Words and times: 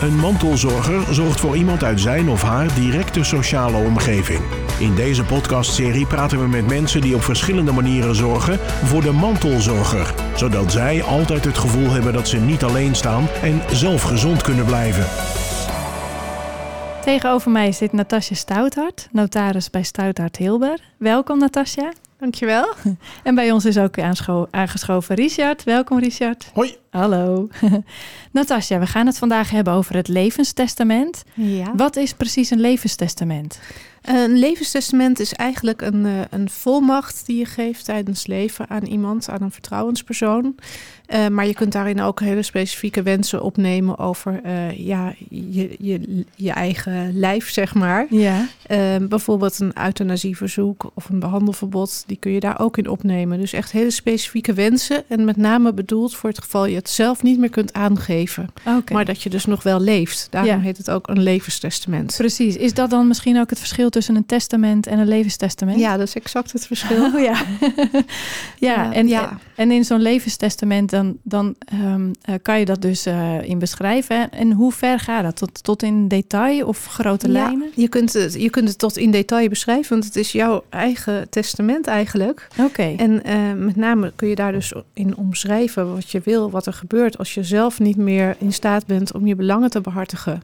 Een 0.00 0.16
mantelzorger 0.16 1.14
zorgt 1.14 1.40
voor 1.40 1.56
iemand 1.56 1.84
uit 1.84 2.00
zijn 2.00 2.28
of 2.28 2.42
haar 2.42 2.74
directe 2.74 3.24
sociale 3.24 3.76
omgeving. 3.76 4.40
In 4.78 4.94
deze 4.94 5.24
podcastserie 5.24 6.06
praten 6.06 6.40
we 6.40 6.48
met 6.48 6.66
mensen 6.66 7.00
die 7.00 7.14
op 7.14 7.22
verschillende 7.22 7.72
manieren 7.72 8.14
zorgen 8.14 8.58
voor 8.84 9.02
de 9.02 9.12
mantelzorger, 9.12 10.14
zodat 10.36 10.72
zij 10.72 11.02
altijd 11.02 11.44
het 11.44 11.58
gevoel 11.58 11.90
hebben 11.90 12.12
dat 12.12 12.28
ze 12.28 12.36
niet 12.36 12.64
alleen 12.64 12.94
staan 12.94 13.26
en 13.42 13.60
zelf 13.72 14.02
gezond 14.02 14.42
kunnen 14.42 14.64
blijven. 14.64 15.04
Tegenover 17.04 17.50
mij 17.50 17.72
zit 17.72 17.92
Natasja 17.92 18.34
Stouthart, 18.34 19.08
notaris 19.12 19.70
bij 19.70 19.82
Stouthart 19.82 20.36
Hilber. 20.36 20.80
Welkom 20.96 21.38
Natasja. 21.38 21.92
Dankjewel. 22.20 22.74
En 23.22 23.34
bij 23.34 23.52
ons 23.52 23.64
is 23.64 23.78
ook 23.78 23.98
aangeschoven 24.50 25.14
Richard. 25.14 25.64
Welkom 25.64 25.98
Richard. 25.98 26.50
Hoi. 26.54 26.76
Hallo. 26.90 27.48
Natasja, 28.32 28.78
we 28.78 28.86
gaan 28.86 29.06
het 29.06 29.18
vandaag 29.18 29.50
hebben 29.50 29.72
over 29.72 29.94
het 29.94 30.08
levenstestament. 30.08 31.22
Ja. 31.34 31.74
Wat 31.74 31.96
is 31.96 32.14
precies 32.14 32.50
een 32.50 32.60
levenstestament? 32.60 33.60
Een 34.02 34.38
levenstestament 34.38 35.20
is 35.20 35.32
eigenlijk 35.32 35.82
een, 35.82 36.06
eh, 36.06 36.12
een 36.30 36.50
volmacht 36.50 37.26
die 37.26 37.38
je 37.38 37.44
geeft 37.44 37.84
tijdens 37.84 38.26
leven 38.26 38.68
aan 38.68 38.84
iemand, 38.84 39.28
aan 39.28 39.42
een 39.42 39.50
vertrouwenspersoon. 39.50 40.54
Eh, 41.10 41.28
maar 41.28 41.46
je 41.46 41.54
kunt 41.54 41.72
daarin 41.72 42.00
ook 42.00 42.20
hele 42.20 42.42
specifieke 42.42 43.02
wensen 43.02 43.42
opnemen 43.42 43.98
over 43.98 44.40
eh, 44.42 44.86
ja, 44.86 45.14
je, 45.28 45.76
je, 45.78 46.24
je 46.34 46.50
eigen 46.50 47.18
lijf, 47.18 47.50
zeg 47.50 47.74
maar. 47.74 48.06
Ja. 48.10 48.46
Eh, 48.66 48.78
bijvoorbeeld 49.00 49.60
een 49.60 49.72
euthanasieverzoek 49.84 50.90
of 50.94 51.08
een 51.08 51.18
behandelverbod, 51.18 52.04
die 52.06 52.16
kun 52.16 52.32
je 52.32 52.40
daar 52.40 52.60
ook 52.60 52.76
in 52.76 52.88
opnemen. 52.88 53.38
Dus 53.38 53.52
echt 53.52 53.72
hele 53.72 53.90
specifieke 53.90 54.52
wensen 54.52 55.02
en 55.08 55.24
met 55.24 55.36
name 55.36 55.72
bedoeld 55.72 56.14
voor 56.14 56.30
het 56.30 56.40
geval 56.40 56.66
je 56.66 56.74
het 56.74 56.90
zelf 56.90 57.22
niet 57.22 57.38
meer 57.38 57.50
kunt 57.50 57.72
aangeven. 57.72 58.48
Maar 58.92 59.04
dat 59.04 59.22
je 59.22 59.30
dus 59.30 59.44
nog 59.44 59.62
wel 59.62 59.80
leeft. 59.80 60.26
Daarom 60.30 60.50
Ja. 60.50 60.58
heet 60.60 60.76
het 60.76 60.90
ook 60.90 61.08
een 61.08 61.22
levenstestament. 61.22 62.14
Precies. 62.16 62.56
Is 62.56 62.74
dat 62.74 62.90
dan 62.90 63.08
misschien 63.08 63.40
ook 63.40 63.50
het 63.50 63.58
verschil 63.58 63.90
tussen 63.90 64.16
een 64.16 64.26
testament 64.26 64.86
en 64.86 64.98
een 64.98 65.08
levenstestament? 65.08 65.78
Ja, 65.78 65.96
dat 65.96 66.06
is 66.06 66.14
exact 66.14 66.52
het 66.52 66.66
verschil. 66.66 67.04
Oh 67.04 67.20
ja. 67.20 67.42
ja, 68.68 68.92
en, 68.92 69.08
ja. 69.08 69.38
en 69.54 69.70
in 69.70 69.84
zo'n 69.84 70.00
levenstestament 70.02 70.92
dan, 71.02 71.16
dan 71.22 71.54
ehm, 71.64 72.12
eh, 72.22 72.34
kan 72.42 72.58
je 72.58 72.64
dat 72.64 72.82
dus 72.82 73.06
eh, 73.06 73.42
in 73.42 73.58
beschrijven. 73.58 74.30
En 74.30 74.52
hoe 74.52 74.72
ver 74.72 74.98
gaat 74.98 75.22
dat? 75.22 75.36
Tot, 75.36 75.64
tot 75.64 75.82
in 75.82 76.08
detail 76.08 76.66
of 76.66 76.86
grote 76.86 77.26
Ja, 77.26 77.32
lijnen? 77.32 77.70
Je 77.74 77.88
kunt, 77.88 78.12
het, 78.12 78.34
je 78.34 78.50
kunt 78.50 78.68
het 78.68 78.78
tot 78.78 78.96
in 78.96 79.10
detail 79.10 79.48
beschrijven, 79.48 79.90
want 79.90 80.04
het 80.04 80.16
is 80.16 80.32
jouw 80.32 80.64
eigen 80.68 81.30
testament 81.30 81.86
eigenlijk. 81.86 82.48
Oké. 82.60 82.94
En 82.96 83.24
eh, 83.24 83.52
met 83.56 83.76
name 83.76 84.12
kun 84.16 84.28
je 84.28 84.34
daar 84.34 84.52
dus 84.52 84.72
in 84.92 85.16
omschrijven 85.16 85.94
wat 85.94 86.10
je 86.10 86.20
wil, 86.24 86.50
wat 86.50 86.66
er 86.66 86.72
gebeurt 86.72 87.18
als 87.18 87.34
je 87.34 87.42
zelf 87.42 87.78
niet 87.78 87.96
meer 87.96 88.36
in 88.38 88.52
staat 88.52 88.86
bent 88.86 89.12
om 89.12 89.26
je 89.26 89.34
belangen 89.34 89.70
te 89.70 89.80
behartigen. 89.80 90.42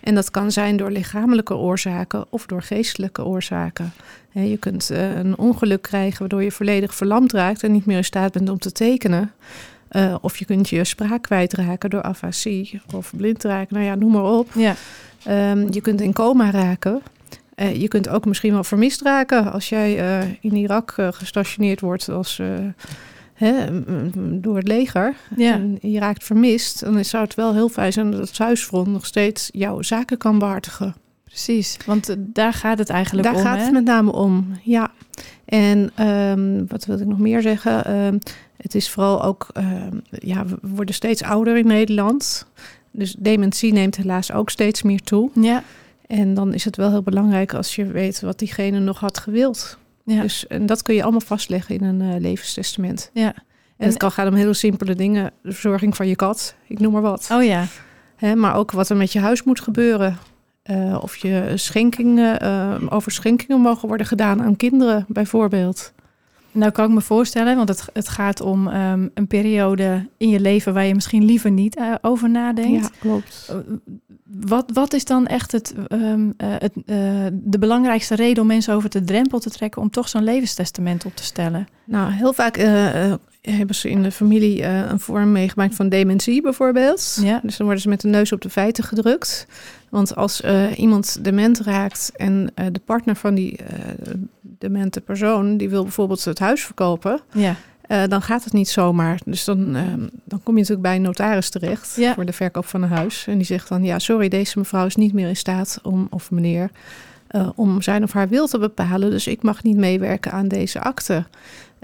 En 0.00 0.14
dat 0.14 0.30
kan 0.30 0.52
zijn 0.52 0.76
door 0.76 0.90
lichamelijke 0.90 1.54
oorzaken 1.54 2.24
of 2.30 2.46
door 2.46 2.62
geestelijke 2.62 3.24
oorzaken. 3.24 3.92
Je 4.32 4.56
kunt 4.56 4.88
een 4.90 5.38
ongeluk 5.38 5.82
krijgen 5.82 6.18
waardoor 6.18 6.42
je 6.42 6.52
volledig 6.52 6.94
verlamd 6.94 7.32
raakt 7.32 7.62
en 7.62 7.72
niet 7.72 7.86
meer 7.86 7.96
in 7.96 8.04
staat 8.04 8.32
bent 8.32 8.48
om 8.48 8.58
te 8.58 8.72
tekenen. 8.72 9.32
Eh, 9.88 10.14
of 10.20 10.36
je 10.36 10.44
kunt 10.44 10.68
je 10.68 10.84
spraak 10.84 11.22
kwijtraken 11.22 11.90
door 11.90 12.02
afasie 12.02 12.80
of 12.94 13.12
blind 13.16 13.44
raken. 13.44 13.74
Nou 13.74 13.86
ja, 13.86 13.94
noem 13.94 14.12
maar 14.12 14.24
op. 14.24 14.50
Ja. 14.54 14.74
Ehm, 15.24 15.72
je 15.72 15.80
kunt 15.80 16.00
in 16.00 16.12
coma 16.12 16.50
raken. 16.50 17.02
Eh, 17.54 17.80
je 17.80 17.88
kunt 17.88 18.08
ook 18.08 18.24
misschien 18.24 18.52
wel 18.52 18.64
vermist 18.64 19.02
raken 19.02 19.52
als 19.52 19.68
jij 19.68 19.98
eh, 19.98 20.28
in 20.40 20.54
Irak 20.54 20.94
gestationeerd 21.10 21.80
wordt 21.80 22.08
als, 22.08 22.40
hè, 23.34 23.82
door 24.40 24.56
het 24.56 24.68
leger. 24.68 25.14
Ja. 25.36 25.52
En 25.52 25.78
je 25.80 25.98
raakt 25.98 26.24
vermist. 26.24 26.80
Dan 26.80 27.04
zou 27.04 27.24
het 27.24 27.34
wel 27.34 27.54
heel 27.54 27.68
fijn 27.68 27.92
zijn 27.92 28.10
dat 28.10 28.20
het 28.20 28.34
Zuisfront 28.34 28.86
nog 28.86 29.06
steeds 29.06 29.48
jouw 29.52 29.82
zaken 29.82 30.18
kan 30.18 30.38
behartigen. 30.38 30.94
Precies, 31.24 31.76
want 31.86 32.16
daar 32.18 32.52
gaat 32.52 32.78
het 32.78 32.90
eigenlijk 32.90 33.28
Daar 33.28 33.36
om. 33.36 33.42
gaat 33.42 33.56
hè? 33.56 33.62
het 33.62 33.72
met 33.72 33.84
name 33.84 34.12
om, 34.12 34.58
ja. 34.62 34.90
En 35.44 35.90
ehm, 35.94 36.64
wat 36.68 36.84
wil 36.84 37.00
ik 37.00 37.06
nog 37.06 37.18
meer 37.18 37.42
zeggen? 37.42 37.84
Ehm, 37.84 38.18
het 38.56 38.74
is 38.74 38.90
vooral 38.90 39.22
ook, 39.24 39.46
ehm, 39.52 39.96
ja, 40.10 40.44
we 40.46 40.56
worden 40.60 40.94
steeds 40.94 41.22
ouder 41.22 41.56
in 41.56 41.66
Nederland. 41.66 42.46
Dus 42.90 43.16
dementie 43.18 43.72
neemt 43.72 43.96
helaas 43.96 44.32
ook 44.32 44.50
steeds 44.50 44.82
meer 44.82 45.00
toe. 45.00 45.30
Ja, 45.34 45.62
En 46.06 46.34
dan 46.34 46.54
is 46.54 46.64
het 46.64 46.76
wel 46.76 46.90
heel 46.90 47.02
belangrijk 47.02 47.54
als 47.54 47.74
je 47.74 47.84
weet 47.86 48.20
wat 48.20 48.38
diegene 48.38 48.78
nog 48.78 49.00
had 49.00 49.18
gewild. 49.18 49.78
ja, 50.04 50.22
Dus, 50.22 50.46
en 50.46 50.66
dat 50.66 50.82
kun 50.82 50.94
je 50.94 51.02
allemaal 51.02 51.20
vastleggen 51.20 51.74
in 51.74 51.84
een 51.84 52.00
eh, 52.14 52.20
levenstestament. 52.20 53.10
ja. 53.12 53.34
En 53.76 53.86
het 53.88 53.96
kan 53.96 54.10
gaan 54.12 54.28
om 54.28 54.34
hele 54.34 54.54
simpele 54.54 54.94
dingen. 54.94 55.30
De 55.42 55.52
verzorging 55.52 55.96
van 55.96 56.08
je 56.08 56.16
kat, 56.16 56.54
ik 56.66 56.78
noem 56.80 56.92
maar 56.92 57.02
wat. 57.02 57.28
Oh 57.32 57.44
ja, 57.44 57.64
Hè, 58.16 58.34
maar 58.34 58.54
ook 58.54 58.70
wat 58.70 58.88
er 58.88 58.96
met 58.96 59.12
je 59.12 59.18
huis 59.18 59.42
moet 59.42 59.60
gebeuren. 59.60 60.18
Eh, 60.66 60.98
of 61.00 61.16
je 61.16 61.52
schenkingen, 61.54 62.40
eh, 62.40 62.74
over 62.88 63.12
schenkingen 63.12 63.60
mogen 63.60 63.88
worden 63.88 64.06
gedaan 64.06 64.42
aan 64.42 64.56
kinderen 64.56 65.04
bijvoorbeeld. 65.08 65.92
nou 66.52 66.72
kan 66.72 66.88
ik 66.88 66.94
me 66.94 67.00
voorstellen, 67.00 67.56
want 67.56 67.68
het, 67.68 67.88
het 67.92 68.08
gaat 68.08 68.40
om 68.40 68.68
ehm, 68.68 69.08
een 69.14 69.26
periode 69.26 70.08
in 70.16 70.28
je 70.28 70.40
leven 70.40 70.74
waar 70.74 70.84
je 70.84 70.94
misschien 70.94 71.24
liever 71.24 71.50
niet 71.50 71.76
eh, 71.76 71.94
over 72.00 72.30
nadenkt. 72.30 72.82
Ja, 72.84 72.90
klopt. 72.98 73.54
Wat, 74.24 74.70
wat 74.72 74.92
is 74.92 75.04
dan 75.04 75.26
echt 75.26 75.52
het, 75.52 75.74
ehm, 75.88 76.30
eh, 76.36 76.48
het, 76.58 76.72
de 77.32 77.58
belangrijkste 77.58 78.14
reden 78.14 78.42
om 78.42 78.48
mensen 78.48 78.74
over 78.74 78.90
de 78.90 79.04
drempel 79.04 79.38
te 79.38 79.50
trekken 79.50 79.82
om 79.82 79.90
toch 79.90 80.08
zo'n 80.08 80.24
levenstestament 80.24 81.04
op 81.04 81.16
te 81.16 81.24
stellen? 81.24 81.68
Nou, 81.84 82.12
heel 82.12 82.32
vaak 82.32 82.56
hebben 83.50 83.76
ze 83.76 83.90
in 83.90 84.02
de 84.02 84.10
familie 84.10 84.62
eh, 84.62 84.90
een 84.90 85.00
vorm 85.00 85.32
meegemaakt 85.32 85.74
van 85.74 85.88
dementie 85.88 86.42
bijvoorbeeld. 86.42 87.18
Ja. 87.22 87.40
Dus 87.42 87.56
dan 87.56 87.66
worden 87.66 87.82
ze 87.82 87.88
met 87.88 88.00
de 88.00 88.08
neus 88.08 88.32
op 88.32 88.40
de 88.40 88.50
feiten 88.50 88.84
gedrukt. 88.84 89.46
Want 89.88 90.16
als 90.16 90.40
eh, 90.40 90.78
iemand 90.78 91.24
dement 91.24 91.60
raakt 91.60 92.12
en 92.16 92.50
eh, 92.54 92.66
de 92.72 92.80
partner 92.84 93.16
van 93.16 93.34
die 93.34 93.58
demente 94.40 95.00
persoon... 95.00 95.56
die 95.56 95.68
wil 95.68 95.82
bijvoorbeeld 95.82 96.24
het 96.24 96.38
huis 96.38 96.64
verkopen... 96.64 97.20
Ja, 97.32 97.56
dan 98.08 98.22
gaat 98.22 98.44
het 98.44 98.52
niet 98.52 98.68
zomaar. 98.68 99.20
Dus 99.24 99.44
dan, 99.44 99.76
eh, 99.76 99.82
dan 100.24 100.42
kom 100.42 100.54
je 100.54 100.60
natuurlijk 100.60 100.82
bij 100.82 100.96
een 100.96 101.02
notaris 101.02 101.50
terecht... 101.50 101.96
Ja. 101.96 102.14
voor 102.14 102.24
de 102.24 102.32
verkoop 102.32 102.66
van 102.66 102.82
een 102.82 102.88
huis. 102.88 103.26
En 103.26 103.36
die 103.36 103.46
zegt 103.46 103.68
dan... 103.68 103.84
ja, 103.84 103.98
sorry, 103.98 104.28
deze 104.28 104.58
mevrouw 104.58 104.86
is 104.86 104.96
niet 104.96 105.12
meer 105.12 105.28
in 105.28 105.36
staat 105.36 105.78
om... 105.82 106.06
of 106.10 106.30
meneer... 106.30 106.70
om 107.54 107.82
zijn 107.82 108.02
of 108.02 108.12
haar 108.12 108.28
wil 108.28 108.46
te 108.46 108.58
bepalen. 108.58 109.10
Dus 109.10 109.26
ik 109.26 109.42
mag 109.42 109.62
niet 109.62 109.76
meewerken 109.76 110.32
aan 110.32 110.48
deze 110.48 110.80
akte. 110.80 111.24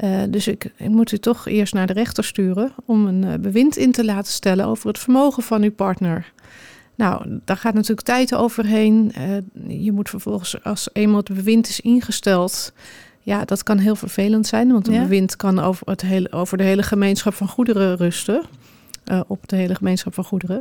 Eh, 0.02 0.22
dus 0.28 0.46
ik, 0.48 0.72
ik 0.76 0.88
moet 0.88 1.12
u 1.12 1.18
toch 1.18 1.46
eerst 1.48 1.74
naar 1.74 1.86
de 1.86 1.92
rechter 1.92 2.24
sturen 2.24 2.72
om 2.84 3.06
een 3.06 3.24
eh, 3.24 3.38
bewind 3.38 3.76
in 3.76 3.92
te 3.92 4.04
laten 4.04 4.32
stellen 4.32 4.66
over 4.66 4.88
het 4.88 4.98
vermogen 4.98 5.42
van 5.42 5.62
uw 5.62 5.72
partner. 5.72 6.32
Nou, 6.94 7.40
daar 7.44 7.56
gaat 7.56 7.74
natuurlijk 7.74 8.06
tijd 8.06 8.34
overheen. 8.34 9.12
Eh, 9.14 9.82
je 9.82 9.92
moet 9.92 10.08
vervolgens, 10.08 10.64
als 10.64 10.88
eenmaal 10.92 11.18
het 11.18 11.34
bewind 11.34 11.68
is 11.68 11.80
ingesteld, 11.80 12.72
ja, 13.20 13.44
dat 13.44 13.62
kan 13.62 13.78
heel 13.78 13.96
vervelend 13.96 14.46
zijn, 14.46 14.72
want 14.72 14.86
een 14.88 14.94
Ja. 14.94 15.02
bewind 15.02 15.36
kan 15.36 15.58
over, 15.58 15.86
het 15.90 16.00
hele, 16.00 16.32
over 16.32 16.56
de 16.56 16.64
hele 16.64 16.82
gemeenschap 16.82 17.34
van 17.34 17.48
goederen 17.48 17.96
rusten. 17.96 18.42
Eh, 19.04 19.20
op 19.26 19.48
de 19.48 19.56
hele 19.56 19.74
gemeenschap 19.74 20.14
van 20.14 20.24
goederen. 20.24 20.56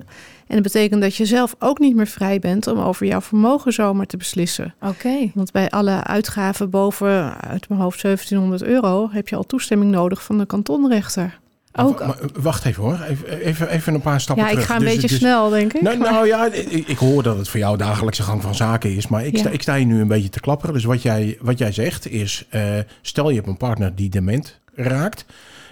En 0.48 0.54
dat 0.56 0.62
betekent 0.62 1.02
dat 1.02 1.16
je 1.16 1.26
zelf 1.26 1.56
ook 1.60 1.80
niet 1.80 1.96
meer 1.96 2.08
vrij 2.08 2.40
bent 2.40 2.68
om 2.68 2.80
over 2.80 3.06
jouw 3.08 3.22
vermogen 3.22 3.74
zomaar 3.74 4.06
te 4.06 4.18
beslissen. 4.18 4.74
oké. 4.82 5.32
Want 5.34 5.52
bij 5.52 5.70
alle 5.70 6.04
uitgaven 6.04 6.70
boven, 6.70 7.38
uit 7.42 7.70
mijn 7.70 7.82
hoofd 7.82 8.02
1700 8.02 8.64
euro, 8.70 9.10
heb 9.12 9.28
je 9.28 9.36
al 9.36 9.46
toestemming 9.46 9.92
nodig 9.92 10.24
van 10.24 10.38
de 10.38 10.46
kantonrechter. 10.46 11.40
Ook, 11.76 12.00
Maar, 12.00 12.08
maar, 12.08 12.18
wacht 12.42 12.66
even 12.66 12.84
hoor, 12.84 13.00
even, 13.10 13.40
even, 13.40 13.70
even 13.70 13.94
een 13.94 14.02
paar 14.02 14.22
stappen 14.22 14.46
Ja, 14.46 14.50
ik 14.52 14.56
terug. 14.56 14.70
ga 14.72 14.76
een 14.78 14.82
Dus- 14.86 14.94
beetje 14.94 15.08
dus- 15.08 15.18
snel, 15.18 15.50
denk 15.50 15.74
ik. 15.74 15.82
Nou, 15.82 15.98
maar- 15.98 16.12
nou 16.12 16.28
ja, 16.28 16.46
ik, 16.52 16.88
ik 16.88 16.98
hoor 16.98 17.24
dat 17.24 17.38
het 17.38 17.48
voor 17.50 17.60
jou 17.60 17.78
dagelijkse 17.78 18.24
gang 18.24 18.42
van 18.42 18.56
zaken 18.56 18.96
is. 18.96 19.08
Maar 19.08 19.26
ik, 19.26 19.34
Ja. 19.34 19.40
sta, 19.40 19.50
ik 19.50 19.62
sta 19.62 19.76
hier 19.76 19.86
nu 19.86 20.02
een 20.02 20.08
beetje 20.08 20.30
te 20.30 20.40
klapperen. 20.40 20.74
Dus 20.74 20.84
wat 20.84 21.02
jij, 21.02 21.38
wat 21.42 21.58
jij 21.58 21.72
zegt 21.72 22.08
is, 22.10 22.46
eh, 22.50 22.64
stel 23.02 23.30
je 23.30 23.36
hebt 23.36 23.48
een 23.48 23.58
partner 23.58 23.96
die 23.96 24.10
dement 24.10 24.60
raakt. 24.74 25.26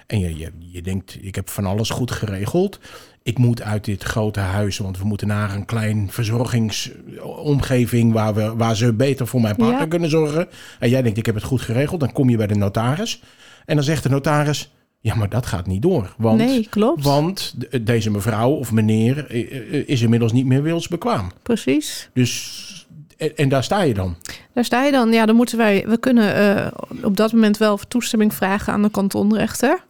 En 0.10 0.20
je, 0.20 0.38
je, 0.38 0.52
je 0.60 0.82
denkt, 0.82 1.18
ik 1.22 1.36
heb 1.36 1.50
van 1.50 1.66
alles 1.66 1.90
goed 1.90 2.12
geregeld. 2.12 2.80
Ik 3.24 3.38
moet 3.38 3.62
uit 3.62 3.86
dit 3.86 4.04
grote 4.04 4.40
huis, 4.40 4.78
want 4.78 4.98
we 4.98 5.06
moeten 5.06 5.28
naar 5.28 5.54
een 5.56 5.66
klein 5.66 6.08
verzorgingsomgeving... 6.12 8.14
waar, 8.14 8.34
we, 8.34 8.56
waar 8.56 8.76
ze 8.76 8.94
beter 8.94 9.28
voor 9.28 9.42
mijn 9.42 9.56
partner 9.56 9.80
Ja. 9.80 9.86
kunnen 9.88 10.10
zorgen. 10.10 10.48
En 10.80 10.90
jij 10.90 11.02
denkt, 11.02 11.18
ik 11.18 11.26
heb 11.26 11.36
het 11.36 11.44
goed 11.44 11.62
geregeld. 11.62 12.00
Dan 12.00 12.12
kom 12.12 12.30
je 12.30 12.38
bij 12.38 12.48
de 12.48 12.56
notaris. 12.56 13.22
En 13.66 13.76
dan 13.76 13.84
zegt 13.84 14.04
de 14.04 14.10
notaris, 14.10 14.72
ja, 15.00 15.16
maar 15.16 15.30
dat 15.30 15.46
gaat 15.46 15.68
niet 15.68 15.82
door. 15.82 16.14
Want 16.18 16.38
nee, 16.38 16.68
klopt. 16.70 17.04
want 17.04 17.54
de- 17.58 17.84
deze 17.84 18.12
mevrouw 18.12 18.52
of 18.52 18.72
meneer 18.72 19.26
eh, 19.28 19.58
eh, 19.80 19.84
is 19.88 20.02
inmiddels 20.02 20.32
niet 20.32 20.46
meer 20.46 20.64
wilsbekwaam. 20.64 21.32
Precies. 21.44 22.10
Dus, 22.14 22.88
en, 23.18 23.38
en 23.38 23.50
daar 23.50 23.64
sta 23.64 23.82
je 23.82 23.94
dan. 23.94 24.16
Daar 24.54 24.66
sta 24.66 24.84
je 24.84 24.92
dan. 24.92 25.12
Ja, 25.12 25.26
dan 25.26 25.36
moeten 25.36 25.58
wij. 25.58 25.86
We 25.88 25.98
kunnen 26.00 26.36
eh, 26.58 26.68
op 27.04 27.18
dat 27.18 27.32
moment 27.34 27.58
wel 27.58 27.78
toestemming 27.88 28.34
vragen 28.34 28.74
aan 28.74 28.82
de 28.82 28.92
kantonrechter. 28.92 29.84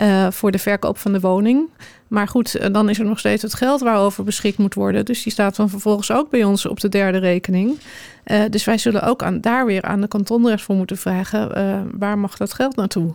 Eh, 0.00 0.30
voor 0.30 0.50
de 0.50 0.58
verkoop 0.58 0.98
van 0.98 1.12
de 1.12 1.20
woning. 1.20 1.68
Maar 2.08 2.28
goed, 2.28 2.54
eh, 2.54 2.72
dan 2.72 2.88
is 2.88 2.98
er 2.98 3.04
nog 3.04 3.18
steeds 3.18 3.42
het 3.42 3.54
geld 3.54 3.80
waarover 3.80 4.24
beschikt 4.24 4.58
moet 4.58 4.74
worden. 4.74 5.04
Dus 5.04 5.22
die 5.22 5.32
staat 5.32 5.56
dan 5.56 5.68
vervolgens 5.70 6.12
ook 6.12 6.30
bij 6.30 6.44
ons 6.44 6.66
op 6.66 6.80
de 6.80 6.88
derde 6.88 7.18
rekening. 7.18 7.78
Eh, 8.24 8.42
dus 8.50 8.64
wij 8.64 8.78
zullen 8.78 9.02
ook 9.02 9.22
aan, 9.22 9.40
daar 9.40 9.66
weer 9.66 9.82
aan 9.82 10.00
de 10.00 10.08
kantonrechter 10.08 10.64
voor 10.64 10.76
moeten 10.76 10.96
vragen: 10.96 11.50
waar 11.98 12.18
mag 12.18 12.36
dat 12.36 12.52
geld 12.52 12.76
naartoe? 12.76 13.14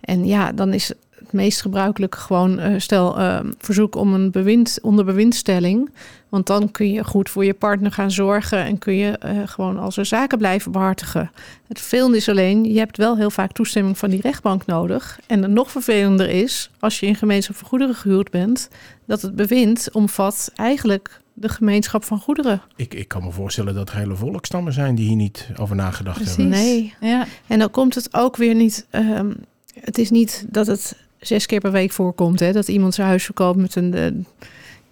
En 0.00 0.26
ja, 0.26 0.52
dan 0.52 0.72
is 0.72 0.92
het 1.26 1.34
meest 1.34 1.60
gebruikelijke 1.60 2.18
gewoon 2.18 2.58
eh, 2.58 2.74
stel 2.78 3.20
uh, 3.20 3.38
verzoek 3.58 3.94
om 3.94 4.14
een 4.14 4.30
bewind 4.30 4.78
onder 4.82 5.04
bewindstelling. 5.04 5.90
Want 6.28 6.46
dan 6.46 6.70
kun 6.70 6.92
je 6.92 7.04
goed 7.04 7.30
voor 7.30 7.44
je 7.44 7.54
partner 7.54 7.92
gaan 7.92 8.10
zorgen 8.10 8.58
en 8.64 8.78
kun 8.78 8.94
je 8.94 9.20
uh, 9.24 9.40
gewoon 9.44 9.78
al 9.78 9.92
zijn 9.92 10.06
zaken 10.06 10.38
blijven 10.38 10.72
behartigen. 10.72 11.30
Het 11.68 11.78
vervelende 11.78 12.16
is 12.16 12.28
alleen, 12.28 12.64
je 12.64 12.78
hebt 12.78 12.96
wel 12.96 13.16
heel 13.16 13.30
vaak 13.30 13.52
toestemming 13.52 13.98
van 13.98 14.10
die 14.10 14.20
rechtbank 14.20 14.66
nodig. 14.66 15.18
En 15.26 15.42
het 15.42 15.50
nog 15.50 15.70
vervelender 15.70 16.28
is, 16.28 16.70
als 16.78 17.00
je 17.00 17.06
in 17.06 17.14
gemeenschap 17.14 17.56
van 17.56 17.68
goederen 17.68 17.94
gehuurd 17.94 18.30
bent, 18.30 18.68
dat 19.06 19.22
het 19.22 19.36
bewind 19.36 19.88
omvat 19.92 20.52
eigenlijk 20.54 21.20
de 21.32 21.48
gemeenschap 21.48 22.04
van 22.04 22.18
goederen. 22.18 22.62
Ik, 22.76 22.94
ik 22.94 23.08
kan 23.08 23.24
me 23.24 23.30
voorstellen 23.30 23.74
dat 23.74 23.88
er 23.88 23.96
hele 23.96 24.16
volkstammen 24.16 24.72
zijn 24.72 24.94
die 24.94 25.06
hier 25.06 25.16
niet 25.16 25.48
over 25.56 25.76
nagedacht 25.76 26.16
Precies. 26.16 26.36
hebben. 26.36 26.58
Nee. 26.58 26.94
Ja. 27.00 27.26
En 27.46 27.58
dan 27.58 27.70
komt 27.70 27.94
het 27.94 28.14
ook 28.14 28.36
weer 28.36 28.54
niet. 28.54 28.86
Um, 28.90 29.36
het 29.80 29.98
is 29.98 30.10
niet 30.10 30.46
dat 30.48 30.66
het 30.66 30.96
zes 31.20 31.46
keer 31.46 31.60
per 31.60 31.72
week 31.72 31.92
voorkomt, 31.92 32.40
hè, 32.40 32.52
dat 32.52 32.68
iemand 32.68 32.94
zijn 32.94 33.06
huis 33.08 33.24
verkoopt 33.24 33.58
met 33.58 33.76
een 33.76 33.94
uh, 33.94 34.06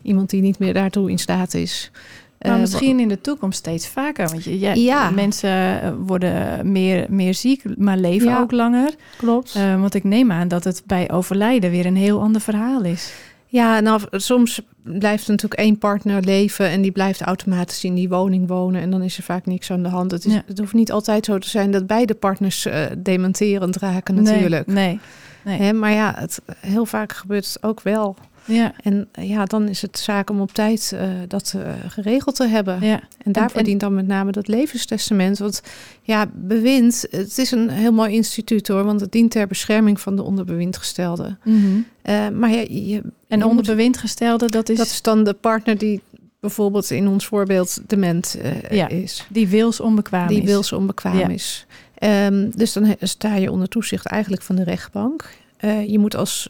iemand 0.02 0.30
die 0.30 0.42
niet 0.42 0.58
meer 0.58 0.74
daartoe 0.74 1.10
in 1.10 1.18
staat 1.18 1.54
is. 1.54 1.90
Maar 2.38 2.52
uh, 2.54 2.60
misschien 2.60 3.00
in 3.00 3.08
de 3.08 3.20
toekomst 3.20 3.58
steeds 3.58 3.88
vaker. 3.88 4.28
Want 4.28 4.44
je, 4.44 4.58
ja, 4.58 4.72
ja. 4.72 5.10
mensen 5.10 5.82
eh, 5.82 5.92
worden 5.98 6.72
meer, 6.72 7.06
meer 7.08 7.34
ziek, 7.34 7.62
maar 7.78 7.96
leven 7.96 8.28
Ja. 8.28 8.40
ook 8.40 8.52
langer. 8.52 8.94
Klopt. 9.16 9.54
Uh, 9.56 9.80
want 9.80 9.94
ik 9.94 10.04
neem 10.04 10.32
aan 10.32 10.48
dat 10.48 10.64
het 10.64 10.82
bij 10.86 11.10
overlijden 11.10 11.70
weer 11.70 11.86
een 11.86 11.96
heel 11.96 12.20
ander 12.20 12.40
verhaal 12.40 12.82
is. 12.82 13.12
Ja, 13.46 13.80
nou, 13.80 14.00
soms 14.10 14.60
blijft 14.82 15.28
natuurlijk 15.28 15.60
één 15.60 15.78
partner 15.78 16.22
leven 16.24 16.68
en 16.68 16.82
die 16.82 16.92
blijft 16.92 17.20
automatisch 17.20 17.84
in 17.84 17.94
die 17.94 18.08
woning 18.08 18.48
wonen. 18.48 18.80
En 18.80 18.90
dan 18.90 19.02
is 19.02 19.16
er 19.16 19.22
vaak 19.22 19.46
niks 19.46 19.70
aan 19.70 19.82
de 19.82 19.88
hand. 19.88 20.10
Het, 20.10 20.24
is, 20.24 20.32
Ja. 20.32 20.42
het 20.46 20.58
hoeft 20.58 20.72
niet 20.72 20.92
altijd 20.92 21.24
zo 21.24 21.38
te 21.38 21.48
zijn 21.48 21.70
dat 21.70 21.86
beide 21.86 22.14
partners 22.14 22.66
uh, 22.66 22.84
dementerend 22.98 23.76
raken, 23.76 24.14
natuurlijk. 24.14 24.66
Nee, 24.66 24.86
nee. 24.86 25.00
Nee. 25.44 25.58
Hè, 25.58 25.72
maar 25.72 25.92
ja, 25.92 26.14
het, 26.16 26.40
heel 26.60 26.86
vaak 26.86 27.12
gebeurt 27.12 27.46
het 27.46 27.62
ook 27.62 27.80
wel. 27.80 28.16
Ja. 28.44 28.72
En 28.82 29.08
ja, 29.12 29.44
dan 29.44 29.68
is 29.68 29.82
het 29.82 29.98
zaak 29.98 30.30
om 30.30 30.40
op 30.40 30.52
tijd 30.52 30.92
uh, 30.94 31.00
dat 31.28 31.54
uh, 31.56 31.62
geregeld 31.88 32.36
te 32.36 32.46
hebben. 32.46 32.78
Ja. 32.80 33.00
En 33.18 33.32
daarvoor 33.32 33.58
en, 33.58 33.64
dient 33.64 33.80
dan 33.80 33.94
met 33.94 34.06
name 34.06 34.32
dat 34.32 34.48
levenstestament. 34.48 35.38
Want 35.38 35.62
ja, 36.02 36.26
bewind, 36.34 37.06
het 37.10 37.38
is 37.38 37.50
een 37.50 37.70
heel 37.70 37.92
mooi 37.92 38.12
instituut 38.12 38.68
hoor, 38.68 38.84
want 38.84 39.00
het 39.00 39.12
dient 39.12 39.30
ter 39.30 39.46
bescherming 39.46 40.00
van 40.00 40.16
de 40.16 40.22
onderbewindgestelden. 40.22 41.38
Mm 41.44 41.60
-hmm. 41.60 41.86
uh, 42.04 42.28
maar 42.28 42.50
ja, 42.50 42.64
je, 42.68 43.02
en 43.28 43.44
onderbewindgestelde, 43.44 44.50
dat 44.50 44.68
is... 44.68 44.78
Dat 44.78 44.86
is 44.86 45.02
dan 45.02 45.24
de 45.24 45.34
partner 45.34 45.78
die 45.78 46.02
bijvoorbeeld 46.40 46.90
in 46.90 47.08
ons 47.08 47.26
voorbeeld 47.26 47.80
dement 47.86 48.38
ja, 48.70 48.88
is. 48.88 49.26
Die 49.28 49.48
wilsonbekwaam 49.48 50.28
die 50.28 50.36
is. 50.36 50.42
Die 50.42 50.52
wilsonbekwaam 50.52 51.18
ja. 51.18 51.28
is. 51.28 51.66
Um, 52.04 52.50
dus 52.56 52.72
dan 52.72 52.96
sta 53.00 53.34
je 53.34 53.50
onder 53.50 53.68
toezicht 53.68 54.06
eigenlijk 54.06 54.42
van 54.42 54.56
de 54.56 54.64
rechtbank. 54.64 55.30
Uh, 55.60 55.88
je 55.88 55.98
moet 55.98 56.16
als 56.16 56.48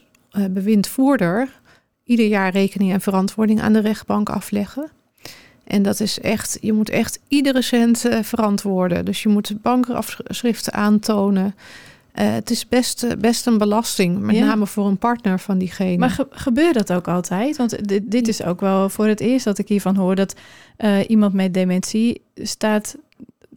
bewindvoerder 0.49 1.49
ieder 2.03 2.27
jaar 2.27 2.51
rekening 2.51 2.91
en 2.91 3.01
verantwoording 3.01 3.61
aan 3.61 3.73
de 3.73 3.79
rechtbank 3.79 4.29
afleggen. 4.29 4.91
En 5.63 5.83
dat 5.83 5.99
is 5.99 6.19
echt, 6.19 6.57
je 6.61 6.73
moet 6.73 6.89
echt 6.89 7.19
iedere 7.27 7.61
cent 7.61 8.05
uh, 8.05 8.19
verantwoorden. 8.21 9.05
Dus 9.05 9.23
je 9.23 9.29
moet 9.29 9.61
bankafschriften 9.61 10.73
aantonen. 10.73 11.55
Uh, 12.15 12.31
het 12.33 12.49
is 12.49 12.67
best, 12.67 13.19
best 13.19 13.45
een 13.45 13.57
belasting, 13.57 14.19
met 14.19 14.35
ja. 14.35 14.45
name 14.45 14.67
voor 14.67 14.87
een 14.87 14.97
partner 14.97 15.39
van 15.39 15.57
diegene. 15.57 15.97
Maar 15.97 16.09
ge 16.09 16.27
gebeurt 16.29 16.73
dat 16.73 16.93
ook 16.93 17.07
altijd? 17.07 17.57
Want 17.57 17.87
dit, 17.87 18.11
dit, 18.11 18.27
is 18.27 18.43
ook 18.43 18.59
wel 18.59 18.89
voor 18.89 19.07
het 19.07 19.19
eerst 19.19 19.45
dat 19.45 19.57
ik 19.57 19.67
hiervan 19.67 19.95
hoor 19.95 20.15
dat 20.15 20.35
uh, 20.77 21.09
iemand 21.09 21.33
met 21.33 21.53
dementie 21.53 22.21
staat 22.35 22.95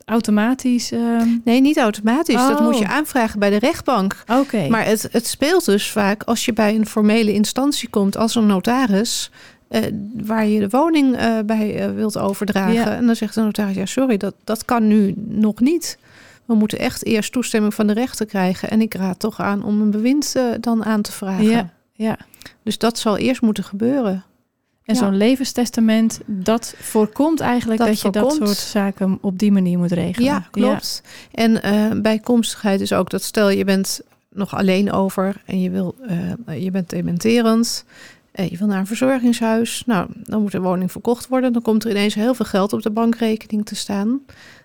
automatisch. 0.04 0.92
Uh... 0.92 1.22
Nee, 1.44 1.60
niet 1.60 1.78
automatisch. 1.78 2.34
Oh. 2.34 2.48
Dat 2.48 2.60
moet 2.60 2.78
je 2.78 2.86
aanvragen 2.86 3.38
bij 3.38 3.50
de 3.50 3.58
rechtbank. 3.58 4.22
Oké. 4.26 4.40
Okay. 4.40 4.68
Maar 4.68 4.86
het, 4.86 5.08
het 5.12 5.26
speelt 5.26 5.64
dus 5.64 5.90
vaak 5.90 6.22
als 6.22 6.44
je 6.44 6.52
bij 6.52 6.74
een 6.74 6.86
formele 6.86 7.32
instantie 7.32 7.88
komt 7.88 8.16
als 8.16 8.34
een 8.34 8.46
notaris. 8.46 9.30
Uh, 9.70 9.80
waar 10.14 10.46
je 10.46 10.60
de 10.60 10.68
woning 10.68 11.20
uh, 11.20 11.38
bij 11.46 11.88
uh, 11.88 11.94
wilt 11.94 12.18
overdragen. 12.18 12.72
Ja. 12.72 12.96
En 12.96 13.06
dan 13.06 13.16
zegt 13.16 13.34
de 13.34 13.40
notaris: 13.40 13.76
ja, 13.76 13.86
sorry, 13.86 14.16
dat, 14.16 14.34
dat 14.44 14.64
kan 14.64 14.86
nu 14.86 15.14
nog 15.16 15.60
niet. 15.60 15.98
We 16.44 16.54
moeten 16.54 16.78
echt 16.78 17.04
eerst 17.04 17.32
toestemming 17.32 17.74
van 17.74 17.86
de 17.86 17.92
rechter 17.92 18.26
krijgen. 18.26 18.70
En 18.70 18.80
ik 18.80 18.94
raad 18.94 19.18
toch 19.18 19.40
aan 19.40 19.64
om 19.64 19.80
een 19.80 19.90
bewind 19.90 20.34
dan 20.60 20.84
aan 20.84 21.02
te 21.02 21.12
vragen. 21.12 21.44
Ja, 21.44 21.70
ja. 21.92 22.18
Dus 22.62 22.78
dat 22.78 22.98
zal 22.98 23.16
eerst 23.16 23.42
moeten 23.42 23.64
gebeuren. 23.64 24.24
En 24.88 24.94
Ja. 24.94 25.00
zo'n 25.00 25.16
levenstestament, 25.16 26.20
dat 26.26 26.74
voorkomt 26.78 27.40
eigenlijk 27.40 27.78
dat, 27.80 27.88
Dat 27.88 28.00
je 28.00 28.10
dat 28.10 28.32
soort 28.32 28.48
zaken 28.56 29.18
op 29.20 29.38
die 29.38 29.52
manier 29.52 29.78
moet 29.78 29.92
regelen. 29.92 30.28
Ja, 30.28 30.48
klopt. 30.50 31.02
En 31.32 31.62
eh, 31.62 32.00
bijkomstigheid 32.02 32.80
is 32.80 32.92
ook 32.92 33.10
dat 33.10 33.22
stel 33.22 33.50
je 33.50 33.64
bent 33.64 34.00
nog 34.28 34.54
alleen 34.54 34.92
over 34.92 35.42
en 35.44 35.60
je, 35.60 35.70
wil, 35.70 35.94
eh, 36.46 36.62
je 36.62 36.70
bent 36.70 36.90
dementerend. 36.90 37.84
eh, 38.32 38.48
je 38.50 38.56
wil 38.56 38.66
naar 38.66 38.78
een 38.78 38.86
verzorgingshuis. 38.86 39.82
Nou, 39.86 40.06
dan 40.16 40.42
moet 40.42 40.52
de 40.52 40.60
woning 40.60 40.92
verkocht 40.92 41.28
worden. 41.28 41.52
Dan 41.52 41.62
komt 41.62 41.84
er 41.84 41.90
ineens 41.90 42.14
heel 42.14 42.34
veel 42.34 42.44
geld 42.46 42.72
op 42.72 42.82
de 42.82 42.90
bankrekening 42.90 43.66
te 43.66 43.74
staan. 43.74 44.20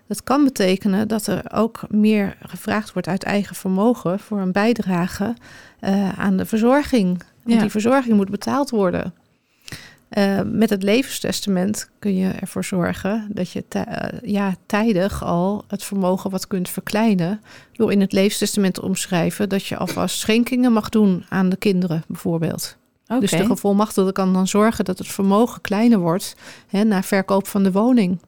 Dat 0.06 0.22
kan 0.22 0.44
betekenen 0.44 1.08
dat 1.08 1.26
er 1.26 1.42
ook 1.52 1.80
meer 1.88 2.36
gevraagd 2.46 2.92
wordt 2.92 3.08
uit 3.08 3.22
eigen 3.22 3.56
vermogen 3.56 4.18
voor 4.18 4.40
een 4.40 4.52
bijdrage 4.52 5.34
eh, 5.80 6.18
aan 6.18 6.36
de 6.36 6.46
verzorging. 6.46 7.08
Want 7.42 7.54
Ja. 7.56 7.60
die 7.60 7.70
verzorging 7.70 8.16
moet 8.16 8.30
betaald 8.30 8.70
worden. 8.70 9.14
Eh, 10.08 10.40
met 10.44 10.70
het 10.70 10.82
levenstestament 10.82 11.90
kun 11.98 12.16
je 12.16 12.28
ervoor 12.28 12.64
zorgen 12.64 13.28
dat 13.32 13.50
je 13.50 13.64
eh, 13.68 14.30
ja, 14.30 14.54
tijdig 14.66 15.24
al 15.24 15.64
het 15.68 15.84
vermogen 15.84 16.30
wat 16.30 16.46
kunt 16.46 16.68
verkleinen. 16.68 17.40
Door 17.72 17.92
in 17.92 18.00
het 18.00 18.12
levenstestament 18.12 18.74
te 18.74 18.82
omschrijven 18.82 19.48
dat 19.48 19.66
je 19.66 19.76
alvast 19.76 20.18
schenkingen 20.18 20.72
mag 20.72 20.88
doen 20.88 21.24
aan 21.28 21.48
de 21.48 21.56
kinderen, 21.56 22.04
bijvoorbeeld. 22.08 22.76
Dus 23.20 23.30
de 23.30 23.46
gevolmachtigde 23.46 24.12
kan 24.12 24.32
dan 24.32 24.46
zorgen 24.46 24.84
dat 24.84 24.98
het 24.98 25.08
vermogen 25.08 25.60
kleiner 25.60 25.98
wordt 25.98 26.34
hè, 26.66 26.84
na 26.84 27.02
verkoop 27.02 27.46
van 27.46 27.62
de 27.62 27.72
woning. 27.72 28.18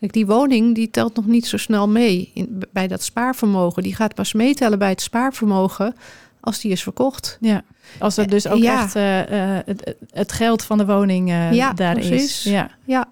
Kijk, 0.00 0.12
die 0.12 0.26
woning 0.26 0.74
die 0.74 0.90
telt 0.90 1.16
nog 1.16 1.26
niet 1.26 1.46
zo 1.46 1.56
snel 1.56 1.88
mee 1.88 2.30
in, 2.34 2.62
bij 2.72 2.88
dat 2.88 3.02
spaarvermogen. 3.02 3.82
Die 3.82 3.94
gaat 3.94 4.14
pas 4.14 4.32
meetellen 4.32 4.78
bij 4.78 4.88
het 4.88 5.00
spaarvermogen 5.00 5.94
als 6.40 6.60
die 6.60 6.70
is 6.70 6.82
verkocht. 6.82 7.38
Ja. 7.40 7.62
Als 7.98 8.16
er 8.16 8.28
dus 8.28 8.48
ook 8.48 8.58
Ja. 8.62 8.82
echt 8.82 8.94
eh, 8.94 9.56
eh, 9.56 9.62
het, 9.66 9.94
het 10.10 10.32
geld 10.32 10.62
van 10.64 10.78
de 10.78 10.86
woning 10.86 11.30
eh, 11.30 11.52
Ja, 11.52 11.72
daar 11.72 11.94
precies. 11.94 12.12
is. 12.24 12.42
Ja. 12.52 12.70
Ja. 12.84 13.06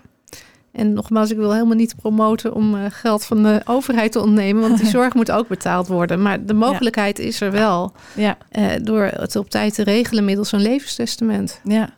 En 0.73 0.93
nogmaals, 0.93 1.31
ik 1.31 1.37
wil 1.37 1.53
helemaal 1.53 1.77
niet 1.77 1.97
promoten 1.97 2.55
om 2.55 2.75
eh, 2.75 2.85
geld 2.89 3.25
van 3.25 3.43
de 3.43 3.61
overheid 3.65 4.13
te 4.13 4.21
ontnemen, 4.21 4.63
want 4.63 4.79
die 4.79 4.89
zorg 4.99 5.15
moet 5.15 5.31
ook 5.31 5.49
betaald 5.49 5.87
worden. 5.89 6.23
Maar 6.23 6.45
de 6.45 6.55
mogelijkheid 6.55 7.19
is 7.19 7.41
er 7.41 7.51
wel 7.53 7.93
Ja. 8.15 8.37
eh, 8.51 8.67
door 8.83 9.03
het 9.05 9.37
op 9.37 9.51
tijd 9.51 9.75
te 9.75 9.83
regelen 9.85 10.25
middels 10.25 10.53
een 10.53 10.61
levenstestament. 10.63 11.61
Ja. 11.65 11.97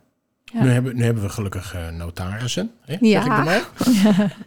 Ja. 0.52 0.62
Nu, 0.62 0.68
hebben, 0.70 0.96
nu 0.96 1.04
hebben 1.04 1.22
we 1.22 1.28
gelukkig 1.28 1.74
eh, 1.74 1.88
notarissen, 1.88 2.70
hè, 2.84 2.96
Ja. 3.00 3.22
zeg 3.22 3.32
ik 3.32 3.38
erbij. 3.38 3.62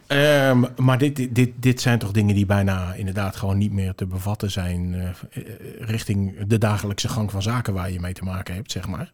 Ehm, 0.50 0.64
maar 0.76 0.98
dit, 0.98 1.16
dit- 1.16 1.34
dit, 1.34 1.50
dit 1.60 1.80
zijn 1.80 1.98
toch 1.98 2.10
dingen 2.10 2.34
die 2.34 2.46
bijna 2.46 2.92
inderdaad 2.94 3.36
gewoon 3.36 3.58
niet 3.58 3.72
meer 3.72 3.94
te 3.94 4.06
bevatten 4.06 4.50
zijn 4.50 4.94
eh, 4.94 5.02
eh, 5.42 5.42
richting 5.78 6.34
de 6.46 6.58
dagelijkse 6.58 7.08
gang 7.08 7.30
van 7.30 7.42
zaken 7.42 7.74
waar 7.74 7.90
je 7.90 8.00
mee 8.00 8.12
te 8.12 8.24
maken 8.24 8.54
hebt, 8.54 8.72
zeg 8.72 8.88
maar. 8.88 9.12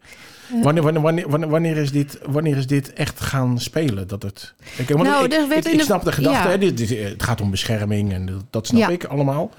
Ja. 0.55 0.63
Wanneer, 0.63 0.83
wanneer, 0.83 1.03
wanneer, 1.29 1.49
wanneer, 1.49 1.77
is 1.77 1.93
dit, 1.93 2.19
wanneer 2.27 2.57
is 2.57 2.67
dit 2.67 2.93
echt 2.93 3.21
gaan 3.21 3.59
spelen? 3.59 4.09
Dat 4.09 4.23
het, 4.23 4.55
ik, 4.77 4.89
Nou, 4.97 5.25
ik, 5.29 5.81
snap 5.81 6.05
de 6.05 6.13
gedachte, 6.13 6.45
ja. 6.49 6.51
hè, 6.51 6.59
dit, 6.59 6.77
dit- 6.77 7.09
het 7.11 7.23
gaat 7.23 7.41
om 7.41 7.51
bescherming 7.51 8.13
en 8.13 8.27
dat, 8.27 8.45
dat 8.51 8.67
snap 8.67 8.81
Ja. 8.81 8.89
ik 8.89 9.05
allemaal. 9.05 9.51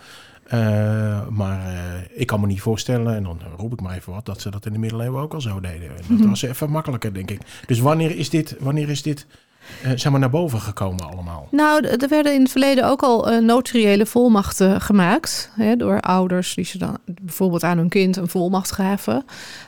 Eh, 0.52 1.28
maar 1.30 1.66
eh, 1.68 1.74
ik 2.14 2.28
kan 2.28 2.40
me 2.40 2.48
niet 2.48 2.62
voorstellen, 2.62 3.16
en 3.16 3.24
dan 3.24 3.40
roep 3.58 3.74
ik 3.74 3.82
maar 3.82 3.96
even 3.96 4.14
wat, 4.14 4.26
dat 4.26 4.42
ze 4.42 4.50
dat 4.52 4.66
in 4.66 4.74
de 4.74 4.80
middeleeuwen 4.80 5.22
ook 5.22 5.34
al 5.34 5.42
zo 5.42 5.60
deden. 5.60 5.90
Dat 5.98 6.18
Mhm. 6.18 6.30
was 6.30 6.42
even 6.42 6.70
makkelijker, 6.70 7.14
denk 7.14 7.32
ik. 7.32 7.42
Dus 7.66 7.80
wanneer 7.80 8.18
is 8.18 8.30
dit, 8.30 8.56
wanneer 8.60 8.90
is 8.90 9.02
dit 9.02 9.26
zeg 9.96 10.12
maar 10.12 10.20
naar 10.20 10.30
boven 10.30 10.60
gekomen 10.60 11.10
allemaal? 11.12 11.48
Nou, 11.52 11.86
er 11.88 12.08
werden 12.10 12.34
in 12.34 12.42
het 12.42 12.52
verleden 12.52 12.88
ook 12.90 13.02
al 13.04 13.42
notariële 13.42 14.06
volmachten 14.06 14.82
gemaakt. 14.82 15.52
Hè, 15.56 15.76
door 15.76 16.00
ouders 16.00 16.54
die 16.56 16.66
ze 16.66 16.78
dan 16.78 16.98
bijvoorbeeld 17.22 17.64
aan 17.64 17.78
hun 17.78 17.90
kind 17.90 18.18
een 18.18 18.28
volmacht 18.28 18.72
gaven. 18.72 19.26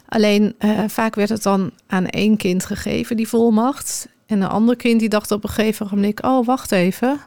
Alleen 0.07 0.55
vaak 0.87 1.15
werd 1.15 1.29
het 1.29 1.43
dan 1.43 1.71
aan 1.87 2.05
één 2.07 2.37
kind 2.37 2.65
gegeven, 2.65 3.15
die 3.17 3.27
volmacht. 3.27 4.07
En 4.25 4.41
een 4.41 4.49
ander 4.49 4.75
kind 4.75 4.99
die 4.99 5.09
dacht 5.09 5.31
op 5.31 5.43
een 5.43 5.49
gegeven 5.49 5.87
moment: 5.91 6.21
oh, 6.21 6.45
wacht 6.45 6.71
even. 6.71 7.19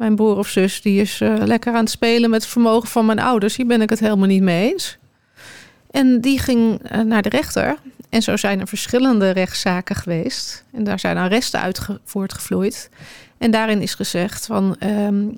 Mijn 0.00 0.16
broer 0.16 0.36
of 0.36 0.48
zus 0.48 0.82
die 0.82 1.00
is 1.00 1.20
eh, 1.20 1.34
lekker 1.44 1.72
aan 1.72 1.80
het 1.80 1.90
spelen 1.90 2.30
met 2.30 2.42
het 2.42 2.50
vermogen 2.50 2.88
van 2.88 3.06
mijn 3.06 3.18
ouders. 3.18 3.56
Hier 3.56 3.66
ben 3.66 3.82
ik 3.82 3.90
het 3.90 4.00
helemaal 4.00 4.26
niet 4.26 4.42
mee 4.42 4.70
eens. 4.72 4.98
En 5.90 6.20
die 6.20 6.38
ging 6.38 6.82
eh, 6.82 7.00
naar 7.00 7.22
de 7.22 7.28
rechter. 7.28 7.76
En 8.08 8.22
zo 8.22 8.36
zijn 8.36 8.60
er 8.60 8.66
verschillende 8.68 9.30
rechtszaken 9.30 9.96
geweest. 9.96 10.64
En 10.72 10.84
daar 10.84 10.98
zijn 10.98 11.16
arresten 11.16 11.60
uit 11.60 11.78
ge- 11.78 12.00
voortgevloeid. 12.04 12.90
En 13.38 13.50
daarin 13.50 13.82
is 13.82 13.94
gezegd 13.94 14.46
van 14.46 14.76
ehm, 14.78 15.28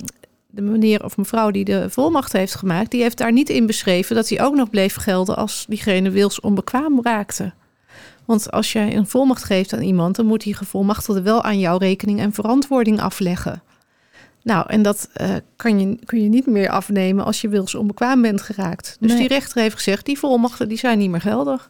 de 0.46 0.62
meneer 0.62 1.04
of 1.04 1.16
mevrouw 1.16 1.50
die 1.50 1.64
de 1.64 1.90
volmacht 1.90 2.32
heeft 2.32 2.54
gemaakt, 2.54 2.90
die 2.90 3.02
heeft 3.02 3.18
daar 3.18 3.32
niet 3.32 3.48
in 3.48 3.66
beschreven 3.66 4.16
dat 4.16 4.28
hij 4.28 4.42
ook 4.42 4.54
nog 4.54 4.70
bleef 4.70 4.94
gelden 4.94 5.36
als 5.36 5.64
diegene 5.68 6.10
wils 6.10 6.40
onbekwaam 6.40 7.00
raakte. 7.02 7.52
Want 8.24 8.50
als 8.50 8.72
jij 8.72 8.96
een 8.96 9.06
volmacht 9.06 9.44
geeft 9.44 9.72
aan 9.72 9.82
iemand, 9.82 10.16
dan 10.16 10.26
moet 10.26 10.42
die 10.42 10.54
gevolmachtigde 10.54 11.22
wel 11.22 11.42
aan 11.42 11.58
jouw 11.58 11.76
rekening 11.76 12.20
en 12.20 12.32
verantwoording 12.32 13.00
afleggen. 13.00 13.62
Nou, 14.42 14.64
en 14.68 14.82
dat 14.82 15.08
uh, 15.20 15.34
kan 15.56 15.80
je, 15.80 15.98
kun 16.04 16.22
je 16.22 16.28
niet 16.28 16.46
meer 16.46 16.68
afnemen 16.68 17.24
als 17.24 17.40
je 17.40 17.48
wils 17.48 17.74
onbekwaam 17.74 18.22
bent 18.22 18.42
geraakt. 18.42 18.96
Dus 19.00 19.10
Nee. 19.10 19.20
die 19.20 19.28
rechter 19.28 19.62
heeft 19.62 19.74
gezegd, 19.74 20.06
die 20.06 20.18
volmachten 20.18 20.68
die 20.68 20.78
zijn 20.78 20.98
niet 20.98 21.10
meer 21.10 21.20
geldig. 21.20 21.68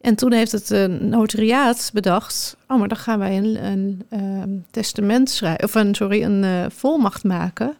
En 0.00 0.14
toen 0.14 0.32
heeft 0.32 0.52
het 0.52 0.70
uh, 0.70 0.84
notariaat 0.84 1.90
bedacht, 1.92 2.56
oh, 2.68 2.78
maar 2.78 2.88
dan 2.88 2.98
gaan 2.98 3.18
wij 3.18 3.36
een, 3.36 3.64
een 3.64 4.04
uh, 4.10 4.58
testament 4.70 5.30
schrijven, 5.30 5.64
of 5.64 5.74
een, 5.74 5.94
sorry, 5.94 6.22
een 6.22 6.42
uh, 6.42 6.64
volmacht 6.68 7.24
maken, 7.24 7.76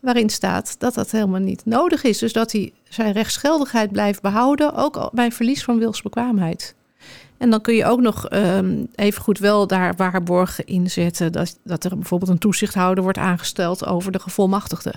waarin 0.00 0.30
staat 0.30 0.74
dat 0.78 0.94
dat 0.94 1.10
helemaal 1.10 1.40
niet 1.40 1.64
nodig 1.64 2.02
is. 2.02 2.18
Dus 2.18 2.32
dat 2.32 2.52
hij 2.52 2.72
zijn 2.88 3.12
rechtsgeldigheid 3.12 3.92
blijft 3.92 4.22
behouden, 4.22 4.74
ook 4.74 5.10
bij 5.12 5.32
verlies 5.32 5.64
van 5.64 5.78
wilsbekwaamheid. 5.78 6.74
En 7.38 7.50
dan 7.50 7.60
kun 7.60 7.74
je 7.74 7.84
ook 7.84 8.00
nog 8.00 8.30
um, 8.30 8.88
even 8.94 9.22
goed 9.22 9.38
wel 9.38 9.66
daar 9.66 9.94
waarborgen 9.96 10.66
inzetten. 10.66 11.32
Dat, 11.32 11.58
dat 11.64 11.84
er 11.84 11.98
bijvoorbeeld 11.98 12.30
een 12.30 12.38
toezichthouder 12.38 13.02
wordt 13.02 13.18
aangesteld 13.18 13.86
over 13.86 14.12
de 14.12 14.18
gevolmachtigde. 14.18 14.94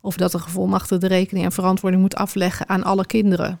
Of 0.00 0.16
dat 0.16 0.32
de 0.32 0.38
gevolmachtigde 0.38 1.08
de 1.08 1.14
rekening 1.14 1.44
en 1.44 1.52
verantwoording 1.52 2.02
moet 2.02 2.14
afleggen 2.14 2.68
aan 2.68 2.82
alle 2.82 3.06
kinderen. 3.06 3.58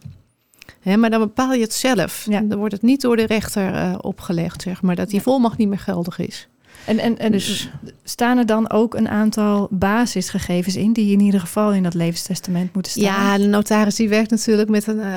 He, 0.80 0.96
maar 0.96 1.10
dan 1.10 1.20
bepaal 1.20 1.52
je 1.52 1.60
het 1.60 1.74
zelf. 1.74 2.26
Ja. 2.28 2.40
Dan 2.40 2.58
wordt 2.58 2.72
het 2.72 2.82
niet 2.82 3.00
door 3.00 3.16
de 3.16 3.26
rechter 3.26 3.74
uh, 3.74 3.94
opgelegd, 4.00 4.62
zeg 4.62 4.82
maar, 4.82 4.96
dat 4.96 5.10
die 5.10 5.22
volmacht 5.22 5.58
niet 5.58 5.68
meer 5.68 5.78
geldig 5.78 6.18
is. 6.18 6.48
En, 6.84 6.98
en, 6.98 7.18
en 7.18 7.32
Dus- 7.32 7.70
staan 8.04 8.38
er 8.38 8.46
dan 8.46 8.70
ook 8.70 8.94
een 8.94 9.08
aantal 9.08 9.68
basisgegevens 9.70 10.76
in 10.76 10.92
die 10.92 11.12
in 11.12 11.20
ieder 11.20 11.40
geval 11.40 11.72
in 11.72 11.82
dat 11.82 11.94
levenstestament 11.94 12.74
moeten 12.74 12.92
staan? 12.92 13.02
Ja, 13.02 13.38
de 13.38 13.46
notaris 13.46 13.94
die 13.96 14.08
werkt 14.08 14.30
natuurlijk 14.30 14.68
met 14.68 14.86
een 14.86 14.98
uh, 14.98 15.14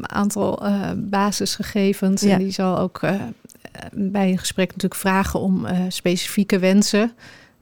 aantal 0.00 0.66
uh, 0.66 0.90
basisgegevens. 0.96 2.22
Ja. 2.22 2.32
En 2.32 2.38
die 2.38 2.50
zal 2.52 2.78
ook 2.78 3.02
uh, 3.02 3.14
bij 3.92 4.30
een 4.30 4.38
gesprek 4.38 4.66
natuurlijk 4.66 5.00
vragen 5.00 5.40
om 5.40 5.66
specifieke 5.88 6.58
wensen. 6.58 7.12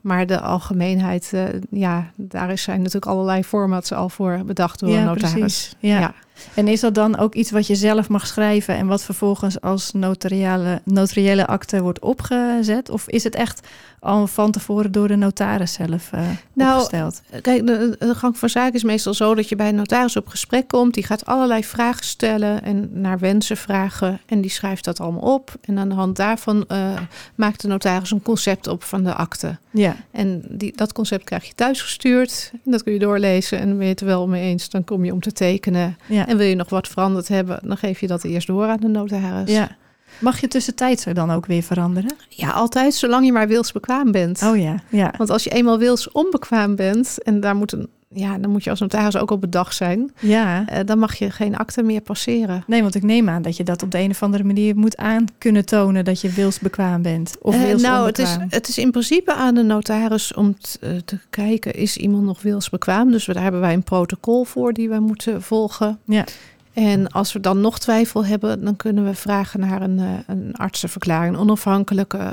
Maar 0.01 0.25
de 0.27 0.39
algemeenheid, 0.39 1.33
ja, 1.69 2.11
daar 2.15 2.57
zijn 2.57 2.77
natuurlijk 2.77 3.05
allerlei 3.05 3.43
formats 3.43 3.91
al 3.91 4.09
voor 4.09 4.41
bedacht 4.45 4.79
door 4.79 4.89
Ja, 4.89 4.99
een 4.99 5.05
notaris. 5.05 5.33
precies. 5.33 5.75
Ja. 5.79 6.13
En 6.53 6.67
is 6.67 6.79
dat 6.79 6.95
dan 6.95 7.17
ook 7.17 7.33
iets 7.33 7.51
wat 7.51 7.67
je 7.67 7.75
zelf 7.75 8.09
mag 8.09 8.27
schrijven 8.27 8.75
en 8.75 8.87
wat 8.87 9.03
vervolgens 9.03 9.61
als 9.61 9.91
notariële, 9.91 10.81
notariële 10.83 11.47
akte 11.47 11.81
wordt 11.81 11.99
opgezet? 11.99 12.89
Of 12.89 13.07
is 13.07 13.23
het 13.23 13.35
echt 13.35 13.67
al 13.99 14.27
van 14.27 14.51
tevoren 14.51 14.91
door 14.91 15.07
de 15.07 15.15
notaris 15.15 15.73
zelf 15.73 16.11
uh, 16.15 16.21
Nou, 16.53 16.73
opgesteld? 16.73 17.21
Kijk, 17.41 17.67
de, 17.67 17.95
de 17.99 18.15
gang 18.15 18.37
van 18.37 18.49
zaken 18.49 18.73
is 18.73 18.83
meestal 18.83 19.13
zo 19.13 19.35
dat 19.35 19.49
je 19.49 19.55
bij 19.55 19.69
een 19.69 19.75
notaris 19.75 20.15
op 20.15 20.27
gesprek 20.27 20.67
komt. 20.67 20.93
Die 20.93 21.03
gaat 21.03 21.25
allerlei 21.25 21.63
vragen 21.63 22.05
stellen 22.05 22.63
en 22.63 22.89
naar 22.91 23.19
wensen 23.19 23.57
vragen. 23.57 24.21
En 24.25 24.41
die 24.41 24.51
schrijft 24.51 24.85
dat 24.85 24.99
allemaal 24.99 25.33
op. 25.33 25.55
En 25.61 25.77
aan 25.77 25.89
de 25.89 25.95
hand 25.95 26.15
daarvan 26.15 26.65
uh, 26.67 26.93
maakt 27.35 27.61
de 27.61 27.67
notaris 27.67 28.11
een 28.11 28.21
concept 28.21 28.67
op 28.67 28.83
van 28.83 29.03
de 29.03 29.13
akte. 29.13 29.57
Ja, 29.71 29.95
En 30.11 30.43
die, 30.49 30.73
dat 30.75 30.93
concept 30.93 31.23
krijg 31.23 31.45
je 31.45 31.53
thuisgestuurd. 31.55 32.51
En 32.65 32.71
dat 32.71 32.83
kun 32.83 32.93
je 32.93 32.99
doorlezen. 32.99 33.59
En 33.59 33.77
ben 33.77 33.83
je 33.85 33.91
het 33.91 33.99
er 33.99 34.05
wel 34.05 34.27
mee 34.27 34.43
eens, 34.43 34.69
dan 34.69 34.83
kom 34.83 35.05
je 35.05 35.13
om 35.13 35.19
te 35.19 35.31
tekenen. 35.31 35.97
ja, 36.05 36.27
En 36.27 36.32
wil 36.37 36.47
je 36.47 36.55
nog 36.55 36.69
wat 36.69 36.87
veranderd 36.87 37.27
hebben, 37.27 37.59
dan 37.63 37.77
geef 37.77 37.99
je 37.99 38.07
dat 38.07 38.23
eerst 38.23 38.47
door 38.47 38.67
aan 38.67 38.79
de 38.79 38.87
notaris. 38.87 39.51
ja. 39.51 39.75
Mag 40.19 40.39
je 40.41 40.47
tussentijds 40.47 41.05
er 41.05 41.13
dan 41.13 41.31
ook 41.31 41.45
weer 41.45 41.63
veranderen? 41.63 42.15
ja 42.29 42.49
altijd, 42.49 42.93
zolang 42.93 43.25
je 43.25 43.31
maar 43.31 43.47
wilsbekwaam 43.47 44.11
bent. 44.11 44.41
Oh 44.43 44.57
ja, 44.57 44.75
ja. 44.89 45.13
Want 45.17 45.29
als 45.29 45.43
je 45.43 45.49
eenmaal 45.49 45.77
wils 45.77 46.11
onbekwaam 46.11 46.75
bent, 46.75 47.23
en 47.23 47.39
daar 47.39 47.55
moet 47.55 47.71
een, 47.71 47.89
ja, 48.13 48.37
dan 48.37 48.51
moet 48.51 48.63
je 48.63 48.69
als 48.69 48.79
notaris 48.79 49.17
ook 49.17 49.31
op 49.31 49.41
bedag 49.41 49.73
zijn, 49.73 50.11
Ja, 50.19 50.67
eh, 50.67 50.79
dan 50.85 50.99
mag 50.99 51.15
je 51.15 51.31
geen 51.31 51.57
akte 51.57 51.83
meer 51.83 52.01
passeren. 52.01 52.63
nee, 52.67 52.81
want 52.81 52.95
ik 52.95 53.03
neem 53.03 53.29
aan 53.29 53.41
dat 53.41 53.57
je 53.57 53.63
dat 53.63 53.83
op 53.83 53.91
de 53.91 53.99
een 53.99 54.09
of 54.09 54.23
andere 54.23 54.43
manier 54.43 54.75
moet 54.75 54.97
aan 54.97 55.25
kunnen 55.37 55.65
tonen 55.65 56.05
dat 56.05 56.21
je 56.21 56.29
wilsbekwaam 56.29 57.01
bent. 57.01 57.35
Of 57.41 57.57
wils 57.63 57.81
nou, 57.81 58.05
het 58.07 58.19
is, 58.19 58.37
het 58.49 58.67
is 58.67 58.77
in 58.77 58.91
principe 58.91 59.33
aan 59.33 59.55
de 59.55 59.63
notaris 59.63 60.33
om 60.33 60.57
t- 60.59 60.77
eh, 60.81 60.89
te 61.05 61.19
kijken, 61.29 61.73
is 61.73 61.97
iemand 61.97 62.23
nog 62.23 62.41
wilsbekwaam? 62.41 63.11
Dus 63.11 63.25
daar 63.25 63.41
hebben 63.43 63.61
wij 63.61 63.73
een 63.73 63.83
protocol 63.83 64.43
voor 64.43 64.73
die 64.73 64.89
wij 64.89 64.99
moeten 64.99 65.41
volgen. 65.41 65.99
Ja. 66.05 66.25
En 66.73 67.07
als 67.09 67.33
we 67.33 67.39
dan 67.39 67.61
nog 67.61 67.79
twijfel 67.79 68.25
hebben, 68.25 68.63
dan 68.63 68.75
kunnen 68.75 69.05
we 69.05 69.13
vragen 69.13 69.59
naar 69.59 69.81
een, 69.81 69.99
een 70.27 70.53
artsenverklaring, 70.55 71.33
een 71.33 71.39
onafhankelijke 71.41 72.31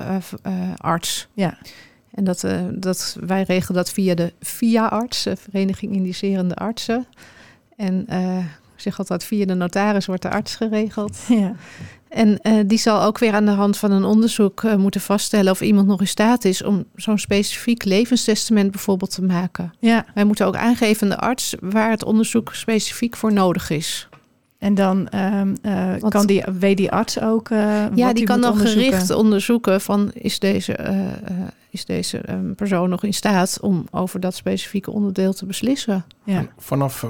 arts. 0.76 1.28
Ja. 1.32 1.58
En 2.14 2.24
dat, 2.24 2.44
eh, 2.44 2.60
dat, 2.72 3.16
wij 3.20 3.42
regelen 3.42 3.76
dat 3.76 3.92
via 3.92 4.14
de 4.14 4.32
VIA-arts, 4.40 5.26
eh, 5.26 5.36
Vereniging 5.36 5.94
Indicerende 5.94 6.54
Artsen. 6.54 7.06
En 7.76 8.00
ik 8.74 8.86
zeg 8.86 8.98
altijd, 8.98 9.24
via 9.24 9.46
de 9.46 9.54
notaris 9.54 10.06
wordt 10.06 10.22
de 10.22 10.30
arts 10.30 10.56
geregeld. 10.56 11.18
Ja. 11.28 11.54
En 12.08 12.40
die 12.66 12.78
zal 12.78 13.02
ook 13.02 13.18
weer 13.18 13.32
aan 13.32 13.44
de 13.44 13.50
hand 13.50 13.76
van 13.76 13.90
een 13.90 14.04
onderzoek 14.04 14.76
moeten 14.76 15.00
vaststellen 15.00 15.52
of 15.52 15.60
iemand 15.60 15.86
nog 15.86 16.00
in 16.00 16.06
staat 16.08 16.44
is 16.44 16.62
om 16.62 16.84
zo'n 16.94 17.18
specifiek 17.18 17.84
levenstestament 17.84 18.70
bijvoorbeeld 18.70 19.10
te 19.14 19.22
maken. 19.22 19.72
ja, 19.78 20.06
Wij 20.14 20.24
moeten 20.24 20.46
ook 20.46 20.56
aangeven 20.56 21.02
aan 21.02 21.16
de 21.18 21.24
arts 21.24 21.54
waar 21.60 21.90
het 21.90 22.04
onderzoek 22.04 22.54
specifiek 22.54 23.16
voor 23.16 23.32
nodig 23.32 23.70
is. 23.70 24.08
En 24.60 24.74
dan 24.74 25.08
ehm, 25.08 25.54
eh, 25.62 26.08
kan 26.08 26.26
die, 26.26 26.44
weet 26.58 26.76
die 26.76 26.90
arts 26.92 27.20
ook. 27.20 27.50
eh, 27.50 27.58
ja, 27.94 28.06
wat 28.06 28.16
die 28.16 28.24
kan 28.24 28.40
dan 28.40 28.50
onderzoeken? 28.52 28.84
gericht 28.90 29.10
onderzoeken 29.10 29.80
van 29.80 30.10
is 30.14 30.38
deze, 30.38 30.72
eh, 30.72 30.98
eh, 30.98 31.06
is 31.70 31.84
deze 31.84 32.18
eh, 32.18 32.34
persoon 32.56 32.88
nog 32.88 33.04
in 33.04 33.14
staat 33.14 33.58
om 33.60 33.84
over 33.90 34.20
dat 34.20 34.34
specifieke 34.34 34.90
onderdeel 34.90 35.32
te 35.32 35.46
beslissen. 35.46 36.04
Ja. 36.24 36.46
Vanaf 36.58 37.06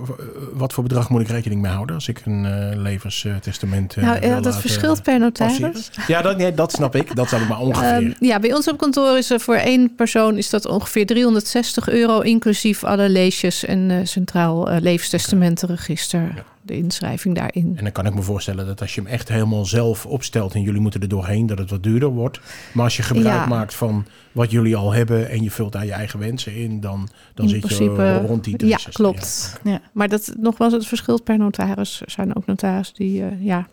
wat 0.52 0.73
voor 0.73 0.83
bedrag 0.83 1.11
moet 1.11 1.21
ik 1.21 1.28
rekening 1.28 1.61
mee 1.62 1.73
houden 1.73 1.95
als 1.95 2.09
ik 2.09 2.21
een 2.25 2.45
eh, 2.45 2.76
levenstestament 2.80 3.97
eh, 3.97 4.04
nou 4.04 4.21
wil 4.21 4.28
ja, 4.28 4.35
dat 4.35 4.45
laten 4.45 4.61
verschilt 4.61 5.02
per 5.02 5.19
notaris. 5.19 5.90
Ja, 6.07 6.23
dat, 6.23 6.37
nee, 6.37 6.54
dat 6.54 6.73
snap 6.73 6.95
ik. 6.97 7.16
Dat 7.16 7.28
snap 7.28 7.40
ik 7.40 7.49
maar 7.49 7.59
ongeveer. 7.61 7.88
Ehm, 7.92 8.12
ja, 8.21 8.38
bij 8.38 8.54
ons 8.54 8.69
op 8.69 8.78
kantoor 8.78 9.16
is 9.19 9.30
er 9.30 9.40
voor 9.40 9.54
één 9.54 9.95
persoon 9.95 10.37
is 10.37 10.50
dat 10.50 10.66
ongeveer 10.66 11.07
360 11.07 11.88
euro, 11.88 12.21
inclusief 12.21 12.85
alle 12.85 13.09
leesjes 13.09 13.64
en 13.64 13.90
eh, 13.90 13.97
centraal 14.02 14.71
eh, 14.71 14.80
levenstestamentenregister. 14.80 16.21
Ja. 16.21 16.45
De 16.71 16.77
inschrijving 16.77 17.35
daarin. 17.35 17.73
En 17.77 17.83
dan 17.85 17.93
kan 17.93 18.07
ik 18.07 18.15
me 18.15 18.23
voorstellen 18.23 18.67
dat 18.67 18.81
als 18.81 18.95
je 18.95 19.00
hem 19.00 19.11
echt 19.11 19.29
helemaal 19.29 19.65
zelf 19.65 20.07
opstelt 20.07 20.55
en 20.55 20.62
jullie 20.62 20.81
moeten 20.81 21.00
er 21.00 21.09
doorheen, 21.09 21.47
dat 21.47 21.59
het 21.59 21.71
wat 21.71 21.83
duurder 21.83 22.09
wordt. 22.09 22.41
Maar 22.73 22.85
als 22.85 22.97
je 22.97 23.03
gebruik 23.03 23.41
Ja. 23.41 23.47
maakt 23.47 23.75
van 23.75 24.05
wat 24.33 24.50
jullie 24.50 24.77
al 24.77 24.93
hebben 24.93 25.31
en 25.31 25.43
je 25.43 25.50
vult 25.50 25.73
daar 25.73 25.85
je 25.85 25.93
eigen 25.93 26.19
wensen 26.19 26.55
in, 26.55 26.81
dan, 26.81 27.09
dan 27.35 27.45
In 27.45 27.50
zit 27.50 27.61
principe, 27.61 28.03
je 28.03 28.27
rond 28.27 28.45
die 28.45 28.53
Ja, 28.53 28.59
360. 28.59 28.93
klopt. 28.95 29.61
Ja. 29.65 29.81
Maar 29.93 30.09
dat 30.09 30.35
nogmaals, 30.39 30.73
het 30.73 30.87
verschilt 30.87 31.25
per 31.25 31.39
notaris. 31.39 32.00
Er 32.05 32.11
zijn 32.11 32.37
ook 32.37 32.47
notarissen 32.47 32.95
die 32.97 33.23
eh, 33.23 33.45
ja, 33.45 33.69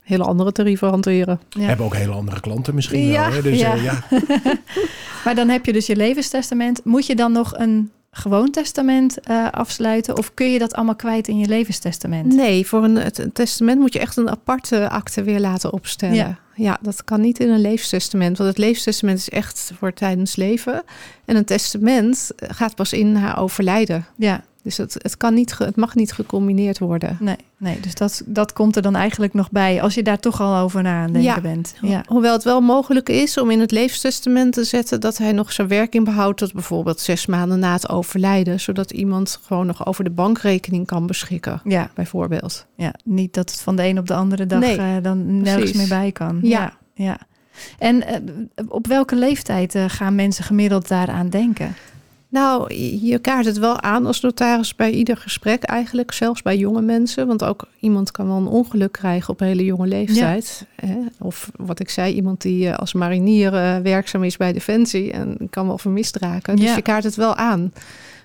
hele 0.00 0.24
andere 0.24 0.52
tarieven 0.52 0.88
hanteren. 0.88 1.40
Ja. 1.48 1.60
Ja. 1.60 1.66
Hebben 1.66 1.86
ook 1.86 1.94
hele 1.96 2.12
andere 2.12 2.40
klanten 2.40 2.74
misschien 2.74 3.06
Ja, 3.06 3.28
wel. 3.28 3.32
Hè? 3.36 3.42
Dus, 3.42 3.60
ja. 3.60 3.74
eh, 3.74 3.84
ja. 3.84 4.04
Maar 5.24 5.34
dan 5.34 5.48
heb 5.48 5.64
je 5.66 5.72
dus 5.72 5.86
je 5.86 5.96
levenstestament. 5.96 6.80
Moet 6.84 7.06
je 7.06 7.16
dan 7.16 7.32
nog 7.32 7.58
een 7.58 7.90
gewoon 8.16 8.50
testament 8.50 9.20
eh, 9.20 9.50
afsluiten? 9.50 10.16
Of 10.16 10.34
kun 10.34 10.52
je 10.52 10.58
dat 10.58 10.74
allemaal 10.74 10.96
kwijt 10.96 11.28
in 11.28 11.38
je 11.38 11.46
levenstestament? 11.46 12.34
Nee, 12.34 12.66
voor 12.66 12.84
een, 12.84 13.06
een 13.20 13.32
testament 13.32 13.80
moet 13.80 13.92
je 13.92 13.98
echt 13.98 14.16
een 14.16 14.30
aparte 14.30 14.88
akte 14.88 15.22
weer 15.22 15.40
laten 15.40 15.72
opstellen. 15.72 16.14
Ja. 16.14 16.38
Ja. 16.54 16.78
dat 16.80 17.04
kan 17.04 17.20
niet 17.20 17.38
in 17.38 17.50
een 17.50 17.60
levenstestament. 17.60 18.38
Want 18.38 18.50
het 18.50 18.58
levenstestament 18.58 19.18
is 19.18 19.30
echt 19.30 19.72
voor 19.78 19.92
tijdens 19.92 20.36
leven. 20.36 20.82
En 21.24 21.36
een 21.36 21.44
testament 21.44 22.30
gaat 22.36 22.74
pas 22.74 22.92
in 22.92 23.12
na 23.12 23.36
overlijden. 23.36 24.06
Ja, 24.16 24.44
Dus 24.66 24.76
het, 24.76 24.94
het, 24.98 25.16
kan 25.16 25.34
niet, 25.34 25.52
ge- 25.52 25.64
het 25.64 25.76
mag 25.76 25.94
niet 25.94 26.12
gecombineerd 26.12 26.78
worden. 26.78 27.16
nee, 27.20 27.36
nee. 27.56 27.80
Dus 27.80 27.94
dat, 27.94 28.22
dat 28.26 28.52
komt 28.52 28.76
er 28.76 28.82
dan 28.82 28.94
eigenlijk 28.96 29.34
nog 29.34 29.50
bij 29.50 29.82
als 29.82 29.94
je 29.94 30.02
daar 30.02 30.18
toch 30.18 30.40
al 30.40 30.56
over 30.62 30.82
na 30.82 31.00
aan 31.02 31.12
denken 31.12 31.22
Ja. 31.34 31.40
bent. 31.40 31.74
Ja. 31.82 32.04
Hoewel 32.06 32.32
het 32.32 32.42
wel 32.44 32.60
mogelijk 32.60 33.08
is 33.08 33.38
om 33.38 33.50
in 33.50 33.60
het 33.60 33.70
levenstestament 33.70 34.52
te 34.52 34.64
zetten 34.64 35.00
dat 35.00 35.18
hij 35.18 35.32
nog 35.32 35.52
zijn 35.52 35.68
werking 35.68 36.04
behoudt 36.04 36.38
tot 36.38 36.52
bijvoorbeeld 36.52 37.00
zes 37.00 37.26
maanden 37.26 37.58
na 37.58 37.72
het 37.72 37.88
overlijden, 37.88 38.60
zodat 38.60 38.90
iemand 38.90 39.40
gewoon 39.46 39.66
nog 39.66 39.86
over 39.86 40.04
de 40.04 40.10
bankrekening 40.10 40.86
kan 40.86 41.06
beschikken, 41.06 41.60
Ja, 41.64 41.90
bijvoorbeeld. 41.94 42.66
ja, 42.76 42.94
niet 43.04 43.34
dat 43.34 43.50
het 43.50 43.60
van 43.60 43.76
de 43.76 43.84
een 43.86 43.98
op 43.98 44.06
de 44.06 44.14
andere 44.14 44.46
dag 44.46 44.60
Nee, 44.60 44.76
eh, 44.76 44.86
dan 45.02 45.40
nergens 45.40 45.72
meer 45.72 45.88
bij 45.88 46.12
kan. 46.12 46.38
Ja. 46.42 46.60
ja. 46.94 47.04
ja. 47.04 47.18
En 47.78 48.06
eh, 48.06 48.20
op 48.68 48.86
welke 48.86 49.16
leeftijd 49.16 49.74
eh, 49.74 49.84
gaan 49.88 50.14
mensen 50.14 50.44
gemiddeld 50.44 50.88
daaraan 50.88 51.28
denken? 51.28 51.74
Nou, 52.28 52.74
je 53.00 53.18
kaart 53.18 53.44
het 53.44 53.58
wel 53.58 53.80
aan 53.80 54.06
als 54.06 54.20
notaris 54.20 54.74
bij 54.74 54.90
ieder 54.90 55.16
gesprek 55.16 55.62
eigenlijk, 55.62 56.12
zelfs 56.12 56.42
bij 56.42 56.56
jonge 56.56 56.82
mensen. 56.82 57.26
Want 57.26 57.44
ook 57.44 57.68
iemand 57.80 58.10
kan 58.10 58.26
wel 58.26 58.36
een 58.36 58.46
ongeluk 58.46 58.92
krijgen 58.92 59.28
op 59.32 59.38
hele 59.40 59.64
jonge 59.64 59.86
leeftijd. 59.86 60.66
Hè? 60.76 60.96
Of 61.18 61.50
wat 61.56 61.80
ik 61.80 61.90
zei, 61.90 62.14
iemand 62.14 62.40
die 62.42 62.68
eh, 62.68 62.78
als 62.78 62.92
marinier 62.92 63.54
eh, 63.54 63.76
werkzaam 63.78 64.24
is 64.24 64.36
bij 64.36 64.52
Defensie 64.52 65.12
en 65.12 65.36
kan 65.50 65.66
wel 65.66 65.78
vermist 65.78 66.16
raken. 66.16 66.56
Dus 66.56 66.64
Ja. 66.64 66.74
je 66.76 66.82
kaart 66.82 67.04
het 67.04 67.14
wel 67.14 67.34
aan. 67.36 67.72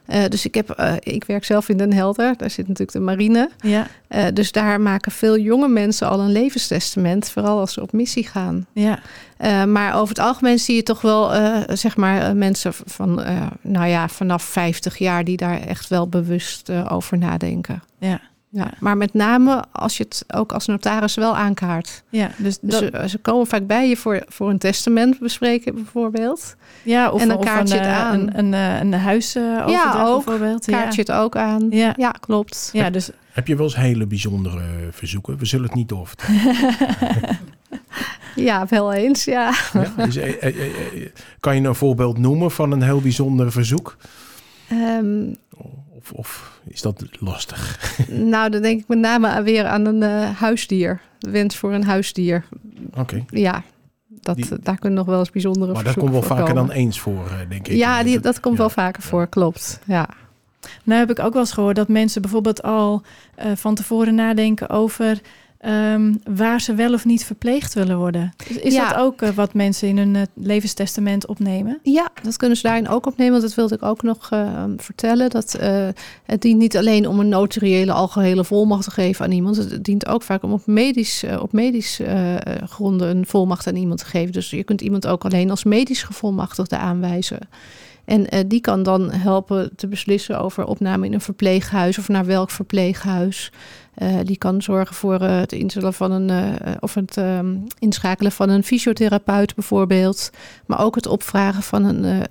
Eh, 0.05 0.25
dus 0.29 0.45
ik, 0.45 0.55
heb, 0.55 0.69
eh, 0.69 0.93
ik 0.99 1.23
werk 1.23 1.45
zelf 1.45 1.69
in 1.69 1.77
Den 1.77 1.93
Helder, 1.93 2.33
daar 2.37 2.49
zit 2.49 2.67
natuurlijk 2.67 2.97
de 2.97 2.99
marine. 2.99 3.49
Ja, 3.59 3.87
Eh, 4.07 4.25
dus 4.33 4.51
daar 4.51 4.81
maken 4.81 5.11
veel 5.11 5.37
jonge 5.37 5.67
mensen 5.67 6.09
al 6.09 6.19
een 6.19 6.31
levenstestament, 6.31 7.29
vooral 7.29 7.59
als 7.59 7.73
ze 7.73 7.81
op 7.81 7.91
missie 7.91 8.27
gaan. 8.27 8.65
ja, 8.73 8.99
maar 9.65 9.95
over 9.95 10.15
het 10.15 10.23
algemeen 10.25 10.59
zie 10.59 10.75
je 10.75 10.83
toch 10.83 11.01
wel, 11.01 11.31
zeg 11.77 11.97
maar, 11.97 12.35
mensen 12.35 12.73
van, 12.73 13.23
nou 13.61 13.87
ja, 13.87 14.07
vanaf 14.07 14.43
50 14.43 14.97
jaar 14.97 15.23
die 15.23 15.37
daar 15.37 15.61
echt 15.61 15.87
wel 15.87 16.07
bewust 16.07 16.71
over 16.89 17.17
nadenken. 17.17 17.83
ja. 17.97 18.21
Ja, 18.53 18.71
maar 18.79 18.97
met 18.97 19.13
name 19.13 19.63
als 19.71 19.97
je 19.97 20.03
het 20.03 20.23
ook 20.27 20.51
als 20.51 20.67
notaris 20.67 21.15
wel 21.15 21.35
aankaart. 21.35 22.03
Ja, 22.09 22.31
dus, 22.37 22.59
Dus 22.59 22.79
dat, 22.79 23.01
ze, 23.01 23.09
ze 23.09 23.17
komen 23.17 23.47
vaak 23.47 23.67
bij 23.67 23.89
je 23.89 23.97
voor, 23.97 24.23
voor 24.27 24.49
een 24.49 24.57
testament 24.57 25.19
bespreken 25.19 25.75
bijvoorbeeld. 25.75 26.55
ja, 26.83 27.11
of, 27.11 27.21
en 27.21 27.27
dan 27.27 27.37
of 27.37 27.45
kaart 27.45 27.69
je 27.69 27.75
een, 27.75 27.81
het 27.81 27.89
eh, 27.89 27.99
aan. 27.99 28.19
Een, 28.19 28.37
een, 28.37 28.53
eh, 28.53 28.79
een 28.79 28.93
huis 28.93 29.37
overdracht 29.37 30.09
ook. 30.09 30.25
bijvoorbeeld. 30.25 30.65
Kaart 30.65 30.95
je 30.95 31.01
het 31.01 31.11
ook 31.11 31.35
aan. 31.35 31.67
Ja. 31.69 31.93
Ja, 31.97 32.11
klopt. 32.11 32.69
Ja, 32.73 32.89
dus 32.89 33.09
Heb 33.31 33.47
je 33.47 33.55
wel 33.55 33.65
eens 33.65 33.75
hele 33.75 34.05
bijzondere 34.05 34.61
verzoeken? 34.91 35.37
We 35.37 35.45
zullen 35.45 35.65
het 35.65 35.75
niet 35.75 35.89
door. 35.89 36.09
Ja, 38.35 38.65
wel 38.69 38.93
eens, 38.93 39.23
ja. 39.23 39.53
Ja? 39.73 40.05
Is, 40.05 40.17
eh, 40.17 41.07
kan 41.39 41.55
je 41.55 41.67
een 41.67 41.75
voorbeeld 41.75 42.17
noemen 42.17 42.51
van 42.51 42.71
een 42.71 42.81
heel 42.81 43.01
bijzonder 43.01 43.51
verzoek? 43.51 43.97
Ehm, 44.69 45.33
Of, 46.01 46.11
of 46.11 46.59
is 46.67 46.81
dat 46.81 47.03
lastig? 47.19 47.79
nou, 48.33 48.49
dan 48.49 48.61
denk 48.61 48.79
ik 48.81 48.87
met 48.87 48.97
name 48.99 49.27
aan- 49.27 49.43
weer 49.43 49.65
aan 49.65 49.85
een 49.85 50.03
eh, 50.03 50.29
huisdier. 50.39 51.01
De 51.19 51.29
wens 51.29 51.55
voor 51.57 51.73
een 51.73 51.83
huisdier. 51.83 52.43
Oké. 52.93 53.25
Ja, 53.29 53.63
dat, 54.09 54.35
Die- 54.35 54.59
daar 54.63 54.77
kunnen 54.79 54.97
nog 54.99 55.07
wel 55.07 55.19
eens 55.19 55.31
bijzondere 55.31 55.73
Maar 55.73 55.83
dat 55.83 55.97
komt 55.97 56.11
wel 56.11 56.21
vaker 56.21 56.53
dan 56.55 56.71
eens 56.71 56.99
voor, 56.99 57.25
eh, 57.27 57.49
denk 57.49 57.67
ik. 57.67 57.75
Ja, 57.75 58.03
die, 58.03 58.19
dat 58.19 58.39
komt 58.39 58.53
Ja. 58.55 58.59
wel 58.61 58.69
vaker 58.69 59.01
voor, 59.03 59.27
klopt. 59.27 59.79
Ja. 59.85 60.09
Nou 60.83 60.99
heb 60.99 61.09
ik 61.09 61.19
ook 61.19 61.33
wel 61.33 61.41
eens 61.41 61.51
gehoord 61.51 61.75
dat 61.75 61.87
mensen 61.87 62.21
bijvoorbeeld 62.21 62.63
al 62.63 63.01
eh, 63.35 63.51
van 63.55 63.75
tevoren 63.75 64.15
nadenken 64.15 64.69
over 64.69 65.21
ehm, 65.61 66.13
waar 66.23 66.61
ze 66.61 66.73
wel 66.73 66.93
of 66.93 67.05
niet 67.05 67.25
verpleegd 67.25 67.73
willen 67.73 67.97
worden. 67.97 68.33
Is, 68.47 68.57
is 68.57 68.73
Ja. 68.73 68.89
dat 68.89 68.97
ook 68.97 69.21
eh, 69.21 69.29
wat 69.29 69.53
mensen 69.53 69.87
in 69.87 69.97
hun 69.97 70.15
eh, 70.15 70.21
levenstestament 70.33 71.27
opnemen? 71.27 71.79
Ja, 71.83 72.09
dat 72.23 72.37
kunnen 72.37 72.57
ze 72.57 72.63
daarin 72.63 72.87
ook 72.89 73.05
opnemen. 73.05 73.31
Want 73.31 73.43
dat 73.43 73.55
wilde 73.55 73.75
ik 73.75 73.83
ook 73.83 74.03
nog 74.03 74.29
eh, 74.31 74.63
vertellen. 74.77 75.29
Dat 75.29 75.53
eh, 75.53 75.87
het 76.23 76.41
dient 76.41 76.59
niet 76.59 76.77
alleen 76.77 77.07
om 77.07 77.19
een 77.19 77.29
notariële 77.29 77.91
algehele 77.91 78.43
volmacht 78.43 78.83
te 78.83 78.91
geven 78.91 79.25
aan 79.25 79.31
iemand. 79.31 79.55
Het 79.55 79.83
dient 79.83 80.07
ook 80.07 80.21
vaak 80.23 80.43
om 80.43 80.51
op 80.51 80.65
medisch, 80.65 81.23
op 81.39 81.51
medisch 81.53 81.99
gronden 82.65 83.17
een 83.17 83.25
volmacht 83.25 83.67
aan 83.67 83.75
iemand 83.75 83.99
te 83.99 84.05
geven. 84.05 84.31
Dus 84.31 84.49
je 84.49 84.63
kunt 84.63 84.81
iemand 84.81 85.07
ook 85.07 85.25
alleen 85.25 85.49
als 85.49 85.63
medisch 85.63 86.03
gevolmachtigde 86.03 86.77
aanwijzen. 86.77 87.39
En 88.05 88.47
die 88.47 88.61
kan 88.61 88.83
dan 88.83 89.11
helpen 89.11 89.75
te 89.75 89.87
beslissen 89.87 90.39
over 90.39 90.65
opname 90.65 91.05
in 91.05 91.13
een 91.13 91.21
verpleeghuis 91.21 91.97
of 91.97 92.07
naar 92.07 92.25
welk 92.25 92.49
verpleeghuis. 92.51 93.51
Eh, 93.93 94.17
die 94.23 94.37
kan 94.37 94.61
zorgen 94.61 94.95
voor 94.95 95.19
eh, 95.21 95.39
het 95.39 95.51
instellen 95.51 95.93
van 95.93 96.11
een 96.11 96.29
eh, 96.29 96.71
of 96.79 96.93
het 96.93 97.17
ehm, 97.17 97.57
inschakelen 97.79 98.31
van 98.31 98.49
een 98.49 98.63
fysiotherapeut 98.63 99.55
bijvoorbeeld. 99.55 100.29
Maar 100.65 100.79
ook 100.79 100.95
het 100.95 101.07
opvragen 101.07 101.63
van 101.63 101.83
een 101.83 102.27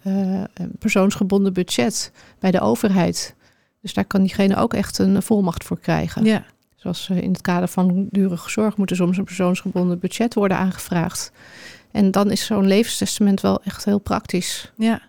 persoonsgebonden 0.79 1.53
budget 1.53 2.13
bij 2.39 2.51
de 2.51 2.61
overheid. 2.61 3.35
Dus 3.81 3.95
daar 3.95 4.05
kan 4.05 4.21
diegene 4.21 4.57
ook 4.57 4.75
echt 4.75 4.99
een 4.99 5.23
volmacht 5.23 5.65
voor 5.65 5.79
krijgen. 5.79 6.25
Ja. 6.25 6.45
Zoals 6.81 7.09
eh, 7.09 7.23
in 7.23 7.33
het 7.33 7.41
kader 7.41 7.69
van 7.69 8.09
durige 8.11 8.51
zorg 8.51 8.77
moet 8.77 8.91
er 8.91 8.97
soms 8.97 9.17
een 9.17 9.25
persoonsgebonden 9.25 9.99
budget 9.99 10.35
worden 10.35 10.57
aangevraagd. 10.57 11.33
En 11.91 12.11
dan 12.11 12.31
is 12.31 12.47
zo'n 12.47 12.67
levenstestament 12.67 13.41
wel 13.41 13.63
echt 13.63 13.85
heel 13.85 13.99
praktisch. 13.99 14.73
Ja. 14.77 15.01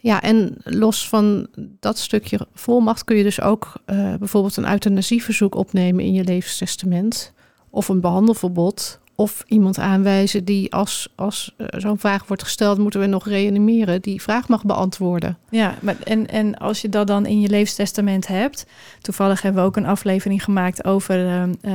Ja, 0.00 0.22
en 0.22 0.56
los 0.64 1.08
van 1.08 1.46
dat 1.56 1.98
stukje 1.98 2.46
volmacht 2.54 3.04
kun 3.04 3.16
je 3.16 3.22
dus 3.22 3.40
ook 3.40 3.72
eh, 3.84 4.14
bijvoorbeeld 4.14 4.56
een 4.56 4.70
euthanasieverzoek 4.70 5.54
opnemen 5.54 6.04
in 6.04 6.12
je 6.12 6.24
levenstestament. 6.24 7.32
Of 7.70 7.88
een 7.88 8.00
behandelverbod. 8.00 9.00
Of 9.22 9.44
iemand 9.46 9.78
aanwijzen 9.78 10.44
die 10.44 10.72
als, 10.72 11.08
als 11.16 11.54
eh, 11.56 11.66
zo'n 11.80 11.98
vraag 11.98 12.26
wordt 12.26 12.42
gesteld, 12.42 12.78
moeten 12.78 13.00
we 13.00 13.06
nog 13.06 13.26
reanimeren, 13.28 14.00
die 14.02 14.22
vraag 14.22 14.48
mag 14.48 14.64
beantwoorden. 14.64 15.38
Ja, 15.50 15.74
maar 15.80 15.96
en, 16.04 16.26
en 16.26 16.58
als 16.58 16.80
je 16.80 16.88
dat 16.88 17.06
dan 17.06 17.26
in 17.26 17.40
je 17.40 17.48
levenstestament 17.48 18.26
hebt, 18.26 18.66
toevallig 19.00 19.42
hebben 19.42 19.62
we 19.62 19.68
ook 19.68 19.76
een 19.76 19.86
aflevering 19.86 20.44
gemaakt 20.44 20.84
over 20.84 21.26
ehm, 21.26 21.52
eh, 21.60 21.72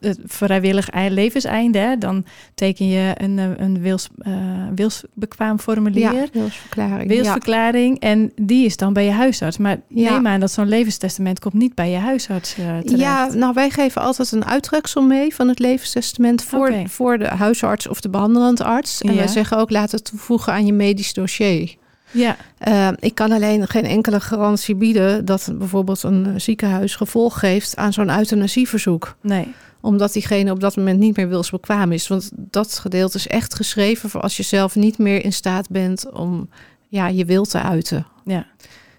het, 0.00 0.18
vrijwillig 0.24 0.88
ei- 0.90 1.10
levenseinde. 1.10 1.78
Hè? 1.78 1.98
Dan 1.98 2.24
teken 2.54 2.88
je 2.88 3.12
een, 3.16 3.38
eh, 3.38 3.48
een 3.56 3.80
wils, 3.80 4.08
eh, 4.18 4.32
wilsbekwaam 4.74 5.58
formulier. 5.58 6.12
Ja, 6.14 6.24
wilsverklaring. 6.32 7.08
Wilsverklaring 7.08 8.00
en 8.00 8.32
die 8.40 8.64
is 8.64 8.76
dan 8.76 8.92
bij 8.92 9.04
je 9.04 9.10
huisarts. 9.10 9.58
Maar 9.58 9.80
Ja. 9.88 10.12
neem 10.12 10.26
aan 10.26 10.40
dat 10.40 10.50
zo'n 10.50 10.68
levenstestament 10.68 11.38
komt 11.38 11.54
niet 11.54 11.74
bij 11.74 11.90
je 11.90 11.96
huisarts 11.98 12.54
terecht. 12.54 12.90
Ja, 12.90 13.28
nou 13.34 13.52
wij 13.54 13.70
geven 13.70 14.02
altijd 14.02 14.32
een 14.32 14.44
uittreksel 14.44 15.02
mee 15.02 15.34
van 15.34 15.48
het 15.48 15.58
levenstestament 15.58 16.42
voor, 16.42 16.59
Oké. 16.68 16.88
voor 16.88 17.18
de 17.18 17.26
huisarts 17.28 17.88
of 17.88 18.00
de 18.00 18.08
behandelend 18.08 18.60
arts. 18.60 19.02
En 19.02 19.12
Ja. 19.12 19.18
wij 19.18 19.28
zeggen 19.28 19.58
ook 19.58 19.70
laat 19.70 19.90
het 19.90 20.04
toevoegen 20.04 20.52
aan 20.52 20.66
je 20.66 20.72
medisch 20.72 21.12
dossier. 21.12 21.76
ja, 22.10 22.36
Eh, 22.58 22.88
ik 22.98 23.14
kan 23.14 23.32
alleen 23.32 23.68
geen 23.68 23.84
enkele 23.84 24.20
garantie 24.20 24.74
bieden 24.74 25.24
dat 25.24 25.52
bijvoorbeeld 25.58 26.02
een 26.02 26.40
ziekenhuis 26.40 26.96
gevolg 26.96 27.38
geeft 27.38 27.76
aan 27.76 27.92
zo'n 27.92 28.10
euthanasieverzoek. 28.18 29.16
nee. 29.22 29.52
Omdat 29.82 30.12
diegene 30.12 30.50
op 30.50 30.60
dat 30.60 30.76
moment 30.76 30.98
niet 30.98 31.16
meer 31.16 31.28
wilsbekwaam 31.28 31.92
is. 31.92 32.08
Want 32.08 32.30
dat 32.34 32.78
gedeelte 32.78 33.16
is 33.16 33.26
echt 33.26 33.54
geschreven 33.54 34.10
voor 34.10 34.20
als 34.20 34.36
je 34.36 34.42
zelf 34.42 34.74
niet 34.76 34.98
meer 34.98 35.24
in 35.24 35.32
staat 35.32 35.68
bent 35.68 36.10
om 36.12 36.48
ja, 36.88 37.06
je 37.08 37.24
wil 37.24 37.44
te 37.44 37.60
uiten. 37.62 38.06
Ja. 38.24 38.46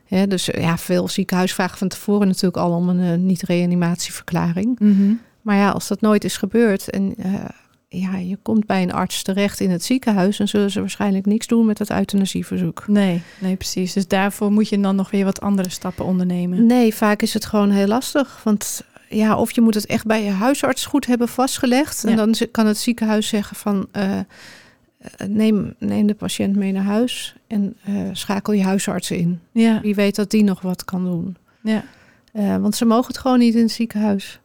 Hè, 0.06 0.28
dus 0.28 0.52
eh, 0.52 0.62
ja, 0.63 0.78
veel 0.78 1.08
ziekenhuis 1.08 1.54
vragen 1.54 1.78
van 1.78 1.88
tevoren 1.88 2.28
natuurlijk 2.28 2.58
al 2.58 2.71
om 2.71 2.89
een 2.89 3.00
eh, 3.00 3.17
niet-reanimatieverklaring. 3.17 4.80
Mhm. 4.80 5.13
Maar 5.41 5.56
ja, 5.56 5.69
als 5.69 5.88
dat 5.88 6.01
nooit 6.01 6.23
is 6.23 6.38
gebeurd 6.38 6.89
en 6.89 7.13
eh, 7.17 7.34
ja, 7.88 8.17
je 8.17 8.38
komt 8.41 8.65
bij 8.65 8.82
een 8.82 8.93
arts 8.93 9.23
terecht 9.23 9.60
in 9.60 9.69
het 9.69 9.84
ziekenhuis, 9.84 10.38
dan 10.38 10.47
zullen 10.47 10.71
ze 10.71 10.80
waarschijnlijk 10.80 11.25
niks 11.25 11.47
doen 11.47 11.65
met 11.65 11.80
het 11.80 11.89
euthanasieverzoek. 11.89 12.88
Nee, 12.88 13.21
nee, 13.39 13.56
precies. 13.56 13.93
Dus 13.93 14.08
daarvoor 14.08 14.51
moet 14.51 14.69
je 14.69 14.80
dan 14.80 14.95
nog 14.95 15.12
weer 15.12 15.25
wat 15.25 15.41
andere 15.41 15.69
stappen 15.69 16.06
ondernemen. 16.06 16.65
Nee, 16.65 16.93
vaak 16.95 17.21
is 17.21 17.34
het 17.34 17.45
gewoon 17.45 17.71
heel 17.71 17.88
lastig. 17.88 18.41
Want 18.43 18.84
ja, 19.10 19.38
of 19.38 19.51
je 19.51 19.62
moet 19.62 19.73
het 19.73 19.86
echt 19.86 20.06
bij 20.06 20.23
je 20.23 20.30
huisarts 20.30 20.86
goed 20.86 21.06
hebben 21.06 21.27
vastgelegd. 21.27 22.04
En 22.04 22.15
dan 22.15 22.36
kan 22.51 22.65
het 22.65 22.77
ziekenhuis 22.77 23.27
zeggen 23.27 23.56
van 23.56 23.88
eh, 23.91 24.19
eh, 24.19 24.25
neem, 25.27 25.73
neem 25.77 26.08
de 26.08 26.15
patiënt 26.15 26.56
mee 26.56 26.71
naar 26.71 26.84
huis 26.84 27.36
en 27.47 27.77
schakel 28.12 28.54
je 28.54 28.63
huisarts 28.63 29.12
in. 29.12 29.39
Ja, 29.51 29.82
Wie 29.82 29.95
weet 29.95 30.15
dat 30.15 30.30
die 30.30 30.43
nog 30.43 30.62
wat 30.62 30.86
kan 30.86 31.04
doen. 31.04 31.38
ja, 32.34 32.60
want 32.60 32.75
ze 32.75 32.86
mogen 32.86 33.08
het 33.08 33.17
gewoon 33.17 33.39
niet 33.39 33.56
in 33.56 33.62
het 33.62 33.71
ziekenhuis. 33.71 34.39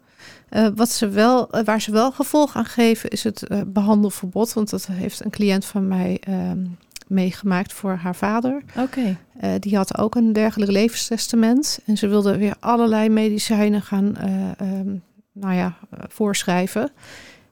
Eh, 0.48 0.66
wat 0.74 0.90
ze 0.90 1.08
wel, 1.08 1.50
eh, 1.50 1.64
waar 1.64 1.80
ze 1.80 1.90
wel 1.90 2.12
gevolg 2.12 2.56
aan 2.56 2.64
geven 2.64 3.10
is 3.10 3.24
het 3.24 3.42
eh, 3.42 3.60
behandelverbod. 3.66 4.52
Want 4.52 4.70
dat 4.70 4.86
heeft 4.86 5.24
een 5.24 5.30
cliënt 5.30 5.64
van 5.64 5.88
mij 5.88 6.20
ehm, 6.20 6.64
meegemaakt 7.06 7.72
voor 7.72 7.94
haar 7.94 8.16
vader. 8.16 8.62
oké. 8.76 9.16
Die 9.58 9.76
had 9.76 9.98
ook 9.98 10.14
een 10.14 10.32
dergelijk 10.32 10.70
levenstestament. 10.70 11.78
En 11.86 11.96
ze 11.96 12.08
wilde 12.08 12.38
weer 12.38 12.54
allerlei 12.60 13.08
medicijnen 13.08 13.82
gaan 13.82 14.16
eh, 14.16 14.50
ehm, 14.60 14.94
nou 15.32 15.54
ja, 15.54 15.76
voorschrijven. 16.08 16.90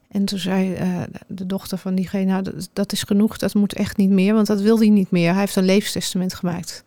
En 0.07 0.25
toen 0.25 0.39
zei 0.39 0.77
de 1.27 1.45
dochter 1.45 1.77
van 1.77 1.95
diegene, 1.95 2.31
nou, 2.31 2.43
dat, 2.43 2.69
dat 2.73 2.91
is 2.91 3.03
genoeg, 3.03 3.37
dat 3.37 3.53
moet 3.53 3.73
echt 3.73 3.97
niet 3.97 4.09
meer. 4.09 4.33
Want 4.33 4.47
dat 4.47 4.61
wil 4.61 4.77
hij 4.77 4.89
niet 4.89 5.11
meer. 5.11 5.31
Hij 5.31 5.39
heeft 5.39 5.55
een 5.55 5.65
levenstestament 5.65 6.33
gemaakt. 6.33 6.83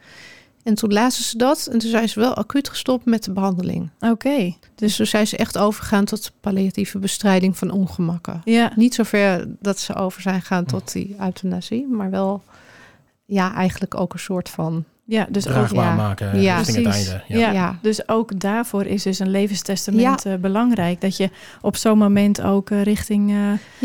En 0.68 0.74
toen 0.74 0.92
lazen 0.92 1.24
ze 1.24 1.38
dat 1.38 1.66
en 1.66 1.78
toen 1.78 1.90
zijn 1.90 2.09
ze 2.09 2.20
wel 2.20 2.35
acuut 2.35 2.68
gestopt 2.68 3.04
met 3.04 3.24
de 3.24 3.33
behandeling. 3.33 3.90
Oké. 4.00 4.57
Dus 4.74 4.96
toen 4.96 5.07
zijn 5.07 5.26
ze 5.26 5.37
echt 5.37 5.59
overgegaan 5.59 6.04
tot 6.04 6.33
palliatieve 6.40 6.98
bestrijding 6.98 7.57
van 7.57 7.70
ongemakken. 7.70 8.40
Ja, 8.44 8.72
Niet 8.76 8.94
zover 8.94 9.46
dat 9.61 9.78
ze 9.78 9.94
over 9.94 10.22
zijn 10.22 10.40
gegaan 10.40 10.64
tot 10.64 10.92
die 10.92 11.16
euthanasie, 11.20 11.87
maar 11.87 12.11
wel 12.11 12.42
ja, 13.24 13.54
eigenlijk 13.54 13.94
ook 13.94 14.12
een 14.12 14.18
soort 14.18 14.48
van 14.48 14.85
ja, 15.10 15.26
dus 15.30 15.46
ook, 15.46 15.52
Draagbaar 15.52 15.84
ja. 15.84 15.94
maken 15.94 16.40
Ja. 16.40 16.56
richting 16.56 16.86
het 16.86 16.94
einde. 16.94 17.22
Ja. 17.28 17.38
Ja. 17.38 17.52
ja. 17.52 17.78
Dus 17.82 18.08
ook 18.08 18.40
daarvoor 18.40 18.84
is 18.86 19.02
dus 19.02 19.18
een 19.18 19.30
levenstestament 19.30 20.24
eh, 20.26 20.34
belangrijk. 20.34 21.00
Dat 21.00 21.16
je 21.16 21.30
op 21.60 21.76
zo'n 21.76 21.98
moment 21.98 22.42
ook 22.42 22.70
eh, 22.70 22.82
richting 22.82 23.30
eh, 23.30 23.36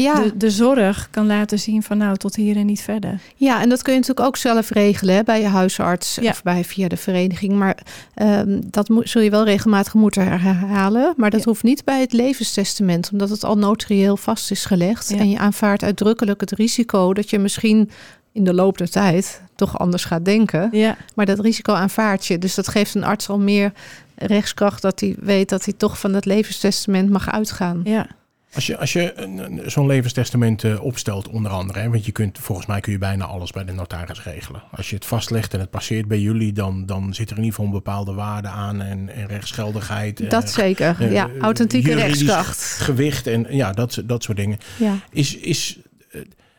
Ja, 0.03 0.15
de, 0.15 0.37
de 0.37 0.49
zorg 0.49 1.07
kan 1.11 1.25
laten 1.25 1.59
zien 1.59 1.83
van 1.83 1.97
nou 1.97 2.17
tot 2.17 2.35
hier 2.35 2.55
en 2.57 2.65
niet 2.65 2.81
verder. 2.81 3.19
ja, 3.35 3.61
en 3.61 3.69
dat 3.69 3.81
kun 3.81 3.93
je 3.93 3.99
natuurlijk 3.99 4.27
ook 4.27 4.37
zelf 4.37 4.69
regelen 4.69 5.15
hè, 5.15 5.23
bij 5.23 5.41
je 5.41 5.47
huisarts 5.47 6.17
Ja. 6.21 6.29
of 6.29 6.43
bij 6.43 6.63
via 6.63 6.87
de 6.87 6.97
vereniging. 6.97 7.53
Maar 7.53 7.77
ehm, 8.13 8.59
dat 8.65 8.89
moet, 8.89 9.09
zul 9.09 9.21
je 9.21 9.29
wel 9.29 9.45
regelmatig 9.45 9.93
moeten 9.93 10.27
herhalen. 10.41 11.13
Maar 11.17 11.29
dat 11.29 11.39
Ja. 11.39 11.45
hoeft 11.49 11.63
niet 11.63 11.83
bij 11.83 11.99
het 12.01 12.13
levenstestament, 12.13 13.09
omdat 13.11 13.29
het 13.29 13.43
al 13.43 13.57
notarieel 13.57 14.17
vast 14.17 14.51
is 14.51 14.65
gelegd. 14.65 15.09
Ja. 15.09 15.17
En 15.17 15.29
je 15.29 15.37
aanvaardt 15.37 15.83
uitdrukkelijk 15.83 16.39
het 16.41 16.51
risico 16.51 17.13
dat 17.13 17.29
je 17.29 17.39
misschien 17.39 17.89
in 18.33 18.43
de 18.43 18.53
loop 18.53 18.77
der 18.77 18.89
tijd 18.89 19.41
toch 19.55 19.79
anders 19.79 20.05
gaat 20.05 20.25
denken. 20.25 20.69
Ja, 20.71 20.97
Maar 21.15 21.25
dat 21.25 21.39
risico 21.39 21.73
aanvaard 21.73 22.25
je. 22.25 22.37
Dus 22.37 22.55
dat 22.55 22.67
geeft 22.67 22.95
een 22.95 23.03
arts 23.03 23.29
al 23.29 23.39
meer 23.39 23.71
rechtskracht 24.15 24.81
dat 24.81 24.99
hij 24.99 25.15
weet 25.19 25.49
dat 25.49 25.65
hij 25.65 25.73
toch 25.77 25.99
van 25.99 26.13
het 26.13 26.25
levenstestament 26.25 27.09
mag 27.09 27.31
uitgaan. 27.31 27.81
ja, 27.83 28.07
Als 28.53 28.65
je, 28.65 28.77
als 28.77 28.93
je 28.93 29.61
zo'n 29.65 29.87
levenstestament 29.87 30.63
eh, 30.63 30.83
opstelt, 30.83 31.29
onder 31.29 31.51
andere, 31.51 31.79
hè, 31.79 31.89
want 31.89 32.05
je 32.05 32.11
kunt, 32.11 32.37
volgens 32.41 32.67
mij 32.67 32.79
kun 32.79 32.91
je 32.91 32.97
bijna 32.97 33.25
alles 33.25 33.51
bij 33.51 33.65
de 33.65 33.71
notaris 33.73 34.23
regelen. 34.23 34.63
Als 34.71 34.89
je 34.89 34.95
het 34.95 35.05
vastlegt 35.05 35.53
en 35.53 35.59
het 35.59 35.69
passeert 35.69 36.07
bij 36.07 36.19
jullie, 36.19 36.53
dan, 36.53 36.85
dan 36.85 37.13
zit 37.13 37.29
er 37.29 37.37
in 37.37 37.43
ieder 37.43 37.49
geval 37.55 37.65
een 37.65 37.77
bepaalde 37.83 38.13
waarde 38.13 38.47
aan 38.47 38.81
en, 38.81 39.09
en 39.15 39.27
rechtsgeldigheid. 39.27 40.19
eh, 40.19 40.29
Dat 40.29 40.49
zeker. 40.51 40.95
eh, 40.99 41.11
ja, 41.11 41.29
authentieke 41.39 41.93
rechtskracht. 41.95 42.61
Gewicht 42.63 43.27
en 43.27 43.45
ja, 43.49 43.71
dat, 43.71 44.01
dat 44.05 44.23
soort 44.23 44.37
dingen. 44.37 44.57
Ja. 44.79 44.93
Is, 45.11 45.37
is, 45.37 45.79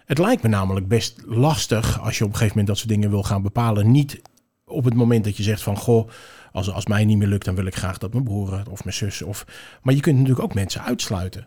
het 0.05 0.19
lijkt 0.19 0.43
me 0.43 0.49
namelijk 0.49 0.89
best 0.89 1.21
lastig 1.27 2.01
als 2.01 2.19
je 2.19 2.25
op 2.25 2.31
een 2.31 2.37
gegeven 2.37 2.59
moment 2.59 2.67
dat 2.67 2.77
soort 2.77 2.89
dingen 2.89 3.11
wil 3.11 3.23
gaan 3.23 3.43
bepalen. 3.43 3.91
Niet 3.91 4.21
op 4.67 4.85
het 4.85 4.95
moment 4.95 5.25
dat 5.25 5.37
je 5.37 5.43
zegt 5.43 5.63
van 5.63 5.77
goh, 5.77 6.09
Als, 6.53 6.71
als 6.71 6.87
mij 6.87 7.05
niet 7.05 7.19
meer 7.19 7.29
lukt, 7.29 7.45
dan 7.45 7.55
wil 7.55 7.67
ik 7.67 7.75
graag 7.75 7.99
dat 7.99 8.13
mijn 8.13 8.25
broer 8.25 8.59
het 8.59 8.69
of 8.69 8.85
mijn 8.85 8.97
zus. 8.97 9.23
Of... 9.23 9.45
Maar 9.83 9.95
je 9.95 10.01
kunt 10.01 10.17
natuurlijk 10.19 10.45
ook 10.45 10.55
mensen 10.55 10.83
uitsluiten. 10.83 11.47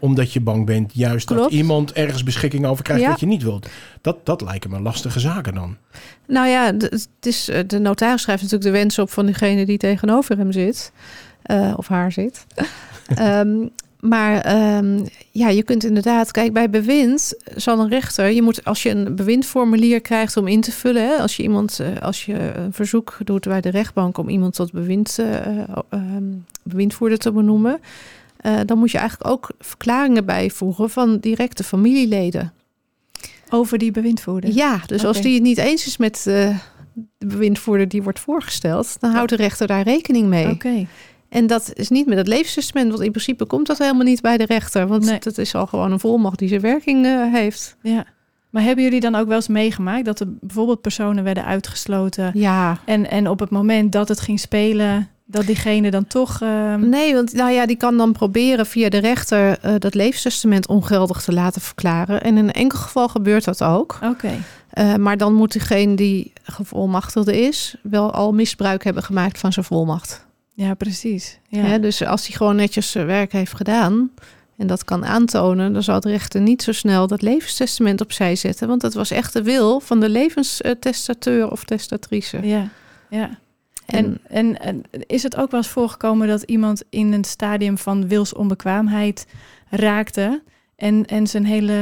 Omdat 0.00 0.32
je 0.32 0.40
bang 0.40 0.66
bent 0.66 0.94
juist 0.94 1.28
dat 1.28 1.50
iemand 1.50 1.92
ergens 1.92 2.22
beschikking 2.22 2.66
over 2.66 2.84
krijgt 2.84 3.02
Ja. 3.02 3.08
wat 3.10 3.20
je 3.20 3.26
niet 3.26 3.42
wilt. 3.42 3.68
Dat, 4.00 4.26
dat 4.26 4.40
lijken 4.40 4.70
me 4.70 4.80
lastige 4.80 5.20
zaken 5.20 5.54
dan. 5.54 5.76
Nou 6.26 6.48
ja, 6.48 6.72
de, 6.72 6.86
het 6.86 7.26
is, 7.26 7.48
eh, 7.48 7.60
de 7.66 7.78
notaris 7.78 8.22
schrijft 8.22 8.42
natuurlijk 8.42 8.70
de 8.72 8.78
wens 8.78 8.98
op 8.98 9.10
van 9.10 9.26
diegene 9.26 9.66
die 9.66 9.78
tegenover 9.78 10.36
hem 10.36 10.52
zit. 10.52 10.92
eh, 11.42 11.72
of 11.76 11.88
haar 11.88 12.12
zit. 12.12 12.46
Ehm, 13.14 13.66
maar 14.08 14.40
ehm, 14.40 15.06
ja, 15.30 15.48
je 15.48 15.62
kunt 15.62 15.84
inderdaad, 15.84 16.30
kijk, 16.30 16.52
bij 16.52 16.70
bewind 16.70 17.34
zal 17.56 17.78
een 17.78 17.88
rechter, 17.88 18.30
je 18.30 18.42
moet 18.42 18.64
als 18.64 18.82
je 18.82 18.90
een 18.90 19.16
bewindformulier 19.16 20.00
krijgt 20.00 20.36
om 20.36 20.46
in 20.46 20.60
te 20.60 20.72
vullen, 20.72 21.08
hè, 21.08 21.16
als 21.16 21.36
je 21.36 21.42
iemand, 21.42 21.80
eh, 21.80 22.02
als 22.02 22.24
je 22.24 22.56
een 22.56 22.72
verzoek 22.72 23.18
doet 23.24 23.44
bij 23.44 23.60
de 23.60 23.70
rechtbank 23.70 24.18
om 24.18 24.28
iemand 24.28 24.54
tot 24.54 24.72
bewind, 24.72 25.18
eh, 25.18 25.36
eh, 25.36 25.78
ehm, 25.88 26.24
bewindvoerder 26.62 27.18
te 27.18 27.32
benoemen, 27.32 27.80
eh, 28.36 28.60
dan 28.66 28.78
moet 28.78 28.90
je 28.90 28.98
eigenlijk 28.98 29.30
ook 29.30 29.50
verklaringen 29.58 30.24
bijvoegen 30.24 30.90
van 30.90 31.18
directe 31.18 31.64
familieleden. 31.64 32.52
Over 33.50 33.78
die 33.78 33.90
bewindvoerder. 33.90 34.52
Ja, 34.52 34.80
dus 34.86 35.04
als 35.04 35.20
die 35.20 35.34
het 35.34 35.42
niet 35.42 35.58
eens 35.58 35.86
is 35.86 35.96
met 35.96 36.20
de 36.24 36.54
bewindvoerder 37.18 37.88
die 37.88 38.02
wordt 38.02 38.20
voorgesteld, 38.20 38.96
dan 39.00 39.10
houdt 39.10 39.30
de 39.30 39.36
rechter 39.36 39.66
daar 39.66 39.82
rekening 39.82 40.28
mee. 40.28 40.50
Oké. 40.50 40.86
En 41.28 41.46
dat 41.46 41.70
is 41.74 41.88
niet 41.88 42.06
met 42.06 42.18
het 42.18 42.26
levenstestament, 42.28 42.90
want 42.90 43.02
in 43.02 43.10
principe 43.10 43.44
komt 43.46 43.66
dat 43.66 43.78
helemaal 43.78 44.04
niet 44.04 44.20
bij 44.20 44.36
de 44.36 44.44
rechter, 44.46 44.86
want 44.86 45.04
Nee. 45.04 45.18
dat 45.18 45.38
is 45.38 45.54
al 45.54 45.66
gewoon 45.66 45.92
een 45.92 46.00
volmacht 46.00 46.38
die 46.38 46.48
zijn 46.48 46.60
werking 46.60 47.06
eh, 47.06 47.32
heeft. 47.32 47.76
Ja. 47.82 48.04
Maar 48.50 48.62
hebben 48.62 48.84
jullie 48.84 49.00
dan 49.00 49.14
ook 49.14 49.26
wel 49.26 49.36
eens 49.36 49.48
meegemaakt 49.48 50.04
dat 50.04 50.20
er 50.20 50.26
bijvoorbeeld 50.40 50.80
personen 50.80 51.24
werden 51.24 51.44
uitgesloten 51.44 52.30
Ja. 52.34 52.78
en, 52.84 53.10
en 53.10 53.28
op 53.28 53.40
het 53.40 53.50
moment 53.50 53.92
dat 53.92 54.08
het 54.08 54.20
ging 54.20 54.40
spelen, 54.40 55.08
dat 55.24 55.46
diegene 55.46 55.90
dan 55.90 56.06
toch. 56.06 56.40
ehm, 56.42 56.88
Nee, 56.88 57.14
want 57.14 57.32
nou 57.32 57.50
ja, 57.50 57.66
die 57.66 57.76
kan 57.76 57.96
dan 57.96 58.12
proberen 58.12 58.66
via 58.66 58.88
de 58.88 58.98
rechter 58.98 59.58
eh, 59.58 59.74
dat 59.78 59.94
levenstestament 59.94 60.66
ongeldig 60.68 61.22
te 61.22 61.32
laten 61.32 61.60
verklaren. 61.60 62.22
En 62.22 62.36
in 62.36 62.52
enkel 62.52 62.78
geval 62.78 63.08
gebeurt 63.08 63.44
dat 63.44 63.62
ook. 63.62 63.98
Oké. 64.04 64.30
Eh, 64.70 64.94
maar 64.94 65.16
dan 65.16 65.34
moet 65.34 65.52
degene 65.52 65.94
die 65.94 66.32
gevolmachtigde 66.42 67.40
is, 67.40 67.76
wel 67.82 68.12
al 68.12 68.32
misbruik 68.32 68.84
hebben 68.84 69.02
gemaakt 69.02 69.38
van 69.38 69.52
zijn 69.52 69.64
volmacht. 69.66 70.24
Ja, 70.56 70.74
precies. 70.74 71.38
Ja. 71.48 71.60
Hè, 71.60 71.80
dus 71.80 72.04
als 72.04 72.26
hij 72.26 72.36
gewoon 72.36 72.56
netjes 72.56 72.90
zijn 72.90 73.06
werk 73.06 73.32
heeft 73.32 73.54
gedaan 73.54 74.10
en 74.56 74.66
dat 74.66 74.84
kan 74.84 75.04
aantonen, 75.04 75.72
dan 75.72 75.82
zal 75.82 76.00
de 76.00 76.10
rechter 76.10 76.40
niet 76.40 76.62
zo 76.62 76.72
snel 76.72 77.06
dat 77.06 77.22
levenstestament 77.22 78.00
opzij 78.00 78.36
zetten. 78.36 78.68
Want 78.68 78.80
dat 78.80 78.94
was 78.94 79.10
echt 79.10 79.32
de 79.32 79.42
wil 79.42 79.80
van 79.80 80.00
de 80.00 80.08
levenstestateur 80.08 81.50
of 81.50 81.64
testatrice. 81.64 82.46
ja. 82.46 82.68
ja. 83.10 83.38
En, 83.86 84.18
En, 84.28 84.60
en, 84.60 84.60
en 84.60 85.06
is 85.06 85.22
het 85.22 85.36
ook 85.36 85.50
wel 85.50 85.60
eens 85.60 85.68
voorgekomen 85.68 86.28
dat 86.28 86.42
iemand 86.42 86.82
in 86.90 87.12
een 87.12 87.24
stadium 87.24 87.78
van 87.78 88.08
wilsonbekwaamheid 88.08 89.26
raakte 89.68 90.42
en, 90.76 91.04
en 91.06 91.26
zijn 91.26 91.44
hele 91.44 91.74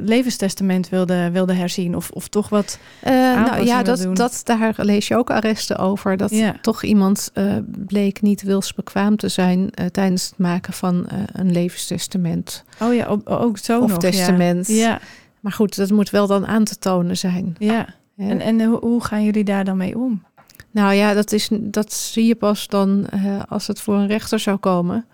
levenstestament 0.00 0.88
wilde, 0.88 1.30
wilde 1.30 1.52
herzien? 1.52 1.96
Of, 1.96 2.10
of 2.10 2.28
toch 2.28 2.48
wat. 2.48 2.78
eh, 3.00 3.12
nou 3.12 3.64
ja, 3.64 3.82
dat, 3.82 3.98
doen. 4.02 4.14
dat, 4.14 4.40
daar 4.44 4.74
lees 4.76 5.08
je 5.08 5.16
ook 5.16 5.30
arresten 5.30 5.76
over. 5.78 6.16
Dat 6.16 6.30
Ja. 6.30 6.54
toch 6.60 6.82
iemand 6.82 7.30
eh, 7.34 7.56
bleek 7.86 8.22
niet 8.22 8.42
wilsbekwaam 8.42 9.16
te 9.16 9.28
zijn 9.28 9.70
eh, 9.70 9.86
tijdens 9.86 10.28
het 10.28 10.38
maken 10.38 10.72
van 10.72 11.06
een 11.32 11.52
levenstestament. 11.52 12.64
Oh 12.80 12.94
ja, 12.94 13.06
ook, 13.06 13.30
ook 13.30 13.58
zo 13.58 13.80
of 13.80 13.88
nog. 13.90 13.98
testament. 13.98 14.66
Ja, 14.66 14.74
ja. 14.74 15.00
Maar 15.40 15.52
goed, 15.52 15.76
dat 15.76 15.90
moet 15.90 16.10
wel 16.10 16.26
dan 16.26 16.46
aan 16.46 16.64
te 16.64 16.78
tonen 16.78 17.16
zijn. 17.16 17.56
ja. 17.58 17.86
En, 18.16 18.40
en 18.40 18.62
hoe, 18.64 18.78
hoe 18.78 19.04
gaan 19.04 19.24
jullie 19.24 19.44
daar 19.44 19.64
dan 19.64 19.76
mee 19.76 19.98
om? 19.98 20.22
Nou 20.70 20.92
ja, 20.94 21.14
dat, 21.14 21.32
is, 21.32 21.48
dat 21.52 21.92
zie 21.92 22.26
je 22.26 22.34
pas 22.34 22.66
dan 22.68 23.06
als 23.48 23.66
het 23.66 23.80
voor 23.80 23.94
een 23.94 24.06
rechter 24.06 24.38
zou 24.38 24.56
komen. 24.56 25.04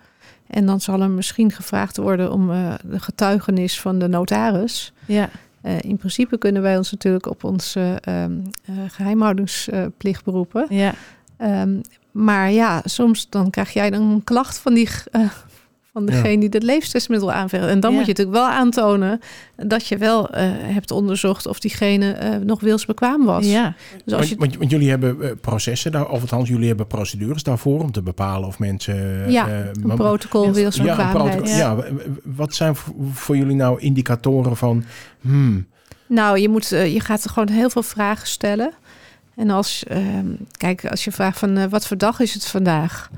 En 0.49 0.65
dan 0.65 0.81
zal 0.81 1.01
er 1.01 1.09
misschien 1.09 1.51
gevraagd 1.51 1.97
worden 1.97 2.31
om 2.31 2.51
eh, 2.51 2.73
de 2.83 2.99
getuigenis 2.99 3.79
van 3.79 3.99
de 3.99 4.07
notaris. 4.07 4.93
Ja, 5.05 5.29
Eh, 5.61 5.79
in 5.81 5.97
principe 5.97 6.37
kunnen 6.37 6.61
wij 6.61 6.77
ons 6.77 6.91
natuurlijk 6.91 7.25
op 7.29 7.43
onze 7.43 7.97
ehm, 8.01 8.31
eh, 8.65 8.75
geheimhoudingsplicht 8.87 10.23
beroepen. 10.23 10.65
ja, 10.69 10.93
Ehm, 11.37 11.79
maar 12.11 12.51
ja, 12.51 12.81
soms 12.85 13.29
dan 13.29 13.49
krijg 13.49 13.73
jij 13.73 13.89
dan 13.89 14.01
een 14.01 14.23
klacht 14.23 14.57
van, 14.59 14.73
die, 14.73 14.89
van 16.05 16.21
degene 16.21 16.39
die 16.39 16.49
het 16.51 16.63
wil 17.21 17.31
aanvragen. 17.31 17.69
En 17.69 17.79
dan 17.79 17.91
Ja. 17.91 17.97
moet 17.97 18.05
je 18.05 18.11
natuurlijk 18.11 18.37
wel 18.37 18.47
aantonen 18.47 19.19
dat 19.55 19.87
je 19.87 19.97
wel 19.97 20.29
eh, 20.29 20.43
hebt 20.53 20.91
onderzocht 20.91 21.47
of 21.47 21.59
diegene 21.59 22.11
eh, 22.11 22.35
nog 22.35 22.59
wilsbekwaam 22.59 23.25
was. 23.25 23.45
ja. 23.45 23.75
Dus 24.05 24.13
als 24.13 24.15
Want, 24.15 24.29
je, 24.29 24.35
want, 24.37 24.55
want 24.57 24.71
jullie 24.71 24.89
hebben 24.89 25.21
eh, 25.21 25.29
processen, 25.41 25.91
daar, 25.91 26.09
of 26.09 26.21
althans 26.21 26.49
jullie 26.49 26.67
hebben 26.67 26.87
procedures 26.87 27.43
daarvoor 27.43 27.81
om 27.81 27.91
te 27.91 28.01
bepalen 28.01 28.47
of 28.47 28.59
mensen... 28.59 29.25
eh, 29.25 29.31
Ja, 29.31 29.47
een 29.49 29.95
protocol 29.95 30.41
Ja, 30.41 30.47
ja, 30.47 30.53
een 30.55 30.61
wilsbekwaamheid. 30.61 31.13
protocol. 31.13 31.55
Ja, 31.57 31.77
wat 32.23 32.55
zijn 32.55 32.75
voor, 32.75 32.93
voor 33.13 33.37
jullie 33.37 33.55
nou 33.55 33.79
indicatoren 33.79 34.57
van... 34.57 34.83
Hmm, 35.21 35.67
Nou, 36.07 36.39
je, 36.39 36.49
moet, 36.49 36.67
je 36.69 36.99
gaat 36.99 37.23
er 37.23 37.29
gewoon 37.29 37.49
heel 37.49 37.69
veel 37.69 37.83
vragen 37.83 38.27
stellen. 38.27 38.71
En 39.35 39.49
als, 39.49 39.83
ehm, 39.87 40.25
kijk, 40.57 40.85
als 40.85 41.03
je 41.03 41.11
vraagt 41.11 41.39
van 41.39 41.69
wat 41.69 41.87
voor 41.87 41.97
dag 41.97 42.19
is 42.19 42.33
het 42.33 42.45
vandaag? 42.45 43.09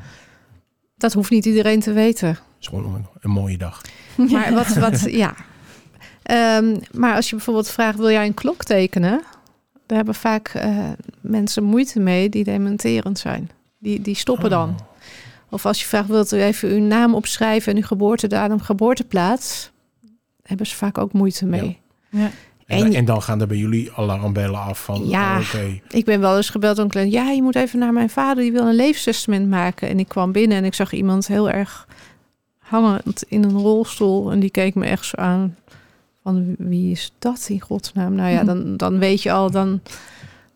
Dat 1.01 1.13
hoeft 1.13 1.29
niet 1.29 1.45
iedereen 1.45 1.79
te 1.79 1.93
weten. 1.93 2.37
is 2.59 2.67
gewoon 2.67 2.95
een, 2.95 3.05
een 3.19 3.29
mooie 3.29 3.57
dag. 3.57 3.81
Maar 4.31 4.53
wat, 4.53 4.67
wat 4.67 5.01
ja. 5.23 5.35
Ehm, 6.23 6.77
maar 6.91 7.15
als 7.15 7.29
je 7.29 7.35
bijvoorbeeld 7.35 7.69
vraagt, 7.69 7.97
wil 7.97 8.11
jij 8.11 8.25
een 8.25 8.33
klok 8.33 8.63
tekenen? 8.63 9.21
Daar 9.85 9.97
hebben 9.97 10.15
vaak 10.15 10.47
eh, 10.47 10.89
mensen 11.21 11.63
moeite 11.63 11.99
mee 11.99 12.29
die 12.29 12.43
dementerend 12.43 13.19
zijn. 13.19 13.49
Die, 13.77 14.01
die 14.01 14.15
stoppen 14.15 14.49
dan. 14.49 14.69
Oh. 14.69 14.75
Of 15.49 15.65
als 15.65 15.81
je 15.81 15.87
vraagt, 15.87 16.07
wilt 16.07 16.31
u 16.31 16.41
even 16.41 16.69
uw 16.69 16.81
naam 16.81 17.15
opschrijven 17.15 17.71
en 17.71 17.77
uw 17.77 17.85
geboortedatum, 17.85 18.59
geboorteplaats? 18.59 19.71
Hebben 20.43 20.65
ze 20.65 20.75
vaak 20.75 20.97
ook 20.97 21.13
moeite 21.13 21.45
mee. 21.45 21.79
Ja. 22.09 22.29
En, 22.71 22.85
En- 22.85 22.93
en 22.93 23.05
dan 23.05 23.21
gaan 23.21 23.41
er 23.41 23.47
bij 23.47 23.57
jullie 23.57 23.91
alarmbellen 23.91 24.59
af 24.59 24.83
van... 24.83 25.07
Ja. 25.07 25.39
oh, 25.39 25.45
oké. 25.45 25.79
Ik 25.89 26.05
ben 26.05 26.19
wel 26.19 26.35
eens 26.37 26.49
gebeld 26.49 26.75
door 26.75 26.85
een 26.85 26.91
cliënt. 26.91 27.11
Ja, 27.11 27.29
je 27.29 27.41
moet 27.41 27.55
even 27.55 27.79
naar 27.79 27.93
mijn 27.93 28.09
vader, 28.09 28.43
die 28.43 28.51
wil 28.51 28.67
een 28.67 28.75
levenstestament 28.75 29.49
maken. 29.49 29.89
En 29.89 29.99
ik 29.99 30.07
kwam 30.07 30.31
binnen 30.31 30.57
en 30.57 30.65
ik 30.65 30.73
zag 30.73 30.91
iemand 30.93 31.27
heel 31.27 31.49
erg 31.49 31.87
hangend 32.57 33.23
in 33.27 33.43
een 33.43 33.57
rolstoel. 33.57 34.31
En 34.31 34.39
die 34.39 34.49
keek 34.51 34.75
me 34.75 34.85
echt 34.85 35.05
zo 35.05 35.15
aan. 35.17 35.55
Van 36.23 36.55
wie 36.57 36.91
is 36.91 37.13
dat 37.19 37.45
in 37.49 37.59
godsnaam? 37.61 38.15
Nou 38.15 38.31
ja, 38.31 38.43
dan, 38.43 38.77
dan 38.77 38.99
weet 38.99 39.21
je 39.23 39.31
al, 39.31 39.51
dan... 39.51 39.81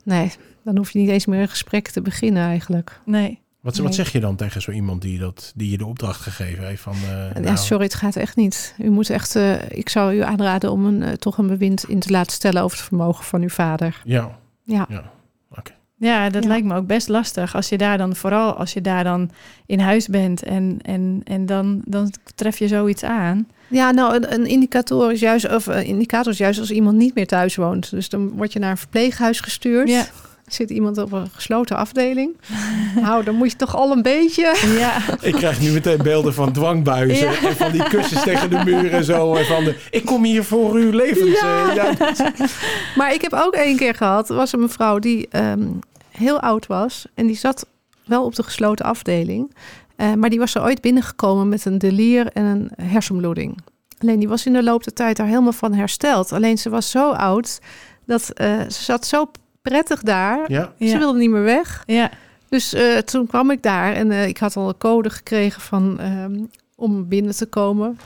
Nee, 0.03 0.31
dan 0.63 0.77
hoef 0.77 0.91
je 0.91 0.99
niet 0.99 1.09
eens 1.09 1.25
meer 1.25 1.41
een 1.41 1.47
gesprek 1.49 1.87
te 1.87 2.01
beginnen 2.01 2.43
eigenlijk. 2.43 2.99
Nee. 3.05 3.39
Wat, 3.65 3.77
wat 3.77 3.95
zeg 3.95 4.11
je 4.11 4.19
dan 4.19 4.35
tegen 4.35 4.61
zo 4.61 4.71
iemand 4.71 5.01
die, 5.01 5.19
dat, 5.19 5.51
die 5.55 5.71
je 5.71 5.77
de 5.77 5.85
opdracht 5.85 6.21
gegeven 6.21 6.65
heeft? 6.67 6.81
Van, 6.81 6.93
eh, 6.93 7.33
Ja, 7.33 7.39
nou, 7.39 7.57
sorry, 7.57 7.83
het 7.83 7.93
gaat 7.93 8.15
echt 8.15 8.35
niet. 8.35 8.75
U 8.79 8.89
moet 8.89 9.09
echt, 9.09 9.35
eh, 9.35 9.69
ik 9.69 9.89
zou 9.89 10.15
u 10.15 10.21
aanraden 10.21 10.71
om 10.71 10.85
een, 10.85 11.03
eh, 11.03 11.11
toch 11.11 11.37
een 11.37 11.47
bewind 11.47 11.83
in 11.89 11.99
te 11.99 12.11
laten 12.11 12.31
stellen 12.31 12.61
over 12.61 12.77
het 12.77 12.87
vermogen 12.87 13.23
van 13.25 13.41
uw 13.41 13.49
vader. 13.49 14.01
Ja, 14.03 14.37
Ja. 14.63 14.85
ja. 14.89 15.11
Oké. 15.49 15.71
Ja, 15.97 16.29
dat 16.29 16.43
Ja. 16.43 16.49
lijkt 16.49 16.65
me 16.65 16.75
ook 16.75 16.87
best 16.87 17.07
lastig. 17.07 17.55
Als 17.55 17.69
je 17.69 17.77
daar 17.77 17.97
dan, 17.97 18.15
vooral 18.15 18.53
als 18.53 18.73
je 18.73 18.81
daar 18.81 19.03
dan 19.03 19.31
in 19.65 19.79
huis 19.79 20.07
bent 20.07 20.43
en, 20.43 20.79
en, 20.81 21.21
en 21.23 21.45
dan, 21.45 21.81
dan 21.85 22.11
tref 22.35 22.57
je 22.59 22.67
zoiets 22.67 23.03
aan. 23.03 23.47
Ja, 23.67 23.91
nou, 23.91 24.15
een, 24.15 24.33
een 24.33 24.45
indicator 24.47 25.11
is 25.11 25.19
juist, 25.19 25.53
of 25.55 25.65
een 25.65 25.85
indicator 25.85 26.31
is 26.31 26.37
juist 26.37 26.59
als 26.59 26.71
iemand 26.71 26.97
niet 26.97 27.15
meer 27.15 27.27
thuis 27.27 27.55
woont. 27.55 27.89
Dus 27.89 28.09
dan 28.09 28.29
word 28.29 28.53
je 28.53 28.59
naar 28.59 28.71
een 28.71 28.77
verpleeghuis 28.77 29.39
gestuurd. 29.39 29.89
Ja. 29.89 30.05
Zit 30.45 30.69
iemand 30.69 30.97
op 30.97 31.11
een 31.11 31.29
gesloten 31.31 31.77
afdeling. 31.77 32.37
nou, 33.01 33.23
dan 33.23 33.35
moet 33.35 33.51
je 33.51 33.57
toch 33.57 33.75
al 33.75 33.91
een 33.91 34.01
beetje. 34.01 34.55
Ja, 34.77 34.97
Ik 35.21 35.33
krijg 35.33 35.61
nu 35.61 35.71
meteen 35.71 35.97
beelden 36.03 36.33
van 36.33 36.51
dwangbuizen 36.51 37.31
Ja. 37.31 37.47
en 37.49 37.55
van 37.55 37.71
die 37.71 37.83
kussens 37.83 38.23
tegen 38.23 38.49
de 38.49 38.61
muur 38.65 38.93
en 38.93 39.03
zo. 39.03 39.35
En 39.35 39.45
van 39.45 39.63
de, 39.63 39.75
ik 39.91 40.05
kom 40.05 40.23
hier 40.23 40.43
voor 40.43 40.73
uw 40.73 40.91
levens. 40.91 41.39
Ja. 41.39 41.67
eh, 41.69 41.75
ja. 41.75 42.13
Maar 42.97 43.13
ik 43.13 43.21
heb 43.21 43.33
ook 43.33 43.53
één 43.53 43.77
keer 43.77 43.93
gehad, 43.95 44.29
er 44.29 44.35
was 44.35 44.53
een 44.53 44.59
mevrouw 44.59 44.99
die 44.99 45.27
ehm, 45.29 45.67
heel 46.11 46.39
oud 46.39 46.67
was. 46.67 47.05
En 47.13 47.27
die 47.27 47.35
zat 47.37 47.65
wel 48.05 48.23
op 48.25 48.35
de 48.35 48.43
gesloten 48.43 48.85
afdeling. 48.85 49.55
Eh, 49.95 50.13
maar 50.13 50.29
die 50.29 50.39
was 50.39 50.55
er 50.55 50.61
ooit 50.63 50.81
binnengekomen 50.81 51.49
met 51.49 51.65
een 51.65 51.77
delier 51.77 52.27
en 52.33 52.43
een 52.45 52.71
hersenbloeding. 52.83 53.57
Alleen 53.99 54.19
die 54.19 54.27
was 54.29 54.45
in 54.45 54.53
de 54.53 54.63
loop 54.63 54.83
der 54.83 54.93
tijd 54.93 55.17
daar 55.17 55.27
helemaal 55.27 55.51
van 55.51 55.73
hersteld. 55.73 56.31
Alleen 56.31 56.57
ze 56.57 56.69
was 56.69 56.89
zo 56.91 57.11
oud 57.11 57.59
dat 58.05 58.29
eh, 58.33 58.59
ze 58.59 58.83
zat 58.83 59.05
zo 59.05 59.31
prettig 59.69 60.01
daar. 60.01 60.39
ja. 60.47 60.73
Ze 60.79 60.85
ja, 60.85 60.97
wilde 60.97 61.19
niet 61.19 61.29
meer 61.29 61.43
weg. 61.43 61.83
ja, 61.85 62.09
Dus 62.49 62.73
eh, 62.73 62.97
toen 62.97 63.27
kwam 63.27 63.51
ik 63.51 63.61
daar 63.61 63.93
en 63.93 64.11
eh, 64.11 64.27
ik 64.27 64.37
had 64.37 64.55
al 64.55 64.67
een 64.67 64.77
code 64.77 65.09
gekregen 65.09 65.61
van, 65.61 65.99
ehm, 65.99 66.35
om 66.75 67.07
binnen 67.07 67.35
te 67.35 67.45
komen. 67.45 67.97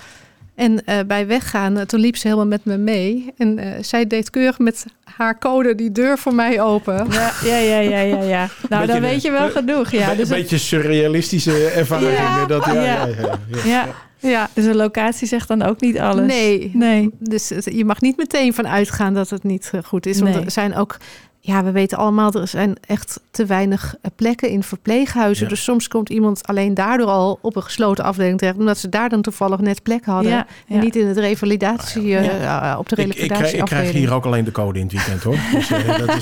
En 0.55 0.85
eh, 0.85 0.97
bij 1.07 1.27
weggaan, 1.27 1.85
toen 1.85 1.99
liep 1.99 2.15
ze 2.17 2.27
helemaal 2.27 2.47
met 2.47 2.65
me 2.65 2.77
mee. 2.77 3.33
En 3.37 3.57
eh, 3.59 3.71
zij 3.83 4.07
deed 4.07 4.29
keurig 4.29 4.59
met 4.59 4.85
haar 5.03 5.37
code 5.37 5.75
die 5.75 5.91
deur 5.91 6.17
voor 6.17 6.33
mij 6.35 6.61
open. 6.61 7.07
ja, 7.11 7.31
ja, 7.43 7.57
ja, 7.57 7.79
ja, 7.79 7.99
ja, 7.99 8.21
ja. 8.23 8.47
Nou, 8.69 8.81
Beetje 8.85 8.87
dan 8.99 9.01
weet 9.01 9.21
je 9.21 9.31
wel 9.31 9.49
genoeg. 9.49 9.91
Ja, 9.91 10.11
Een 10.11 10.17
dus, 10.17 10.29
het- 10.29 10.37
beetje 10.37 10.57
surrealistische 10.57 11.65
ervaringen. 11.69 12.13
Ja. 12.13 12.45
Dat, 12.45 12.65
ja, 12.65 12.73
Ja. 12.73 12.81
ja. 12.81 13.05
Ja, 13.05 13.37
ja. 13.47 13.63
ja, 13.63 13.87
Ja, 14.19 14.49
dus 14.53 14.65
een 14.65 14.75
locatie 14.75 15.27
zegt 15.27 15.47
dan 15.47 15.61
ook 15.61 15.81
niet 15.81 15.99
alles. 15.99 16.27
nee. 16.27 16.71
Nee. 16.73 17.09
Dus 17.19 17.51
je 17.65 17.85
mag 17.85 18.01
niet 18.01 18.17
meteen 18.17 18.53
van 18.53 18.67
uitgaan 18.67 19.13
dat 19.13 19.29
het 19.29 19.43
niet 19.43 19.71
goed 19.85 20.05
is. 20.05 20.19
Want 20.19 20.35
Nee. 20.35 20.43
er 20.45 20.51
zijn 20.51 20.75
ook 20.75 20.97
ja, 21.41 21.63
we 21.63 21.71
weten 21.71 21.97
allemaal, 21.97 22.31
er 22.33 22.47
zijn 22.47 22.75
echt 22.87 23.19
te 23.31 23.45
weinig 23.45 23.95
eh, 24.01 24.11
plekken 24.15 24.49
in 24.49 24.63
verpleeghuizen. 24.63 25.43
Ja. 25.43 25.49
Dus 25.49 25.63
soms 25.63 25.87
komt 25.87 26.09
iemand 26.09 26.47
alleen 26.47 26.73
daardoor 26.73 27.07
al 27.07 27.39
op 27.41 27.55
een 27.55 27.63
gesloten 27.63 28.03
afdeling 28.03 28.37
terecht, 28.37 28.57
omdat 28.57 28.77
ze 28.77 28.89
daar 28.89 29.09
dan 29.09 29.21
toevallig 29.21 29.59
net 29.59 29.83
plek 29.83 30.05
hadden. 30.05 30.31
Ja, 30.31 30.45
En 30.67 30.79
niet 30.79 30.95
in 30.95 31.07
het 31.07 31.17
revalidatie, 31.17 32.03
Ja. 32.07 32.19
eh, 32.19 32.41
ja, 32.41 32.77
op 32.79 32.89
de 32.89 32.95
Ik, 32.95 33.07
ik, 33.07 33.13
krijg, 33.13 33.21
ik 33.21 33.27
revalidatieafdeling. 33.29 33.89
krijg 33.89 33.91
hier 33.91 34.13
ook 34.13 34.25
alleen 34.25 34.43
de 34.43 34.51
code 34.51 34.79
in 34.79 34.85
het 34.85 34.93
weekend 34.93 35.23
hoor. 35.23 35.37
Dus, 35.53 35.67
dat 35.97 36.15
is, 36.15 36.21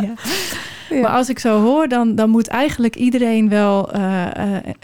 ja. 0.00 0.14
Maar 1.02 1.10
als 1.10 1.28
ik 1.28 1.38
zo 1.38 1.60
hoor, 1.62 1.88
dan, 1.88 2.14
dan 2.14 2.30
moet 2.30 2.48
eigenlijk 2.48 2.96
iedereen 2.96 3.48
wel 3.48 3.92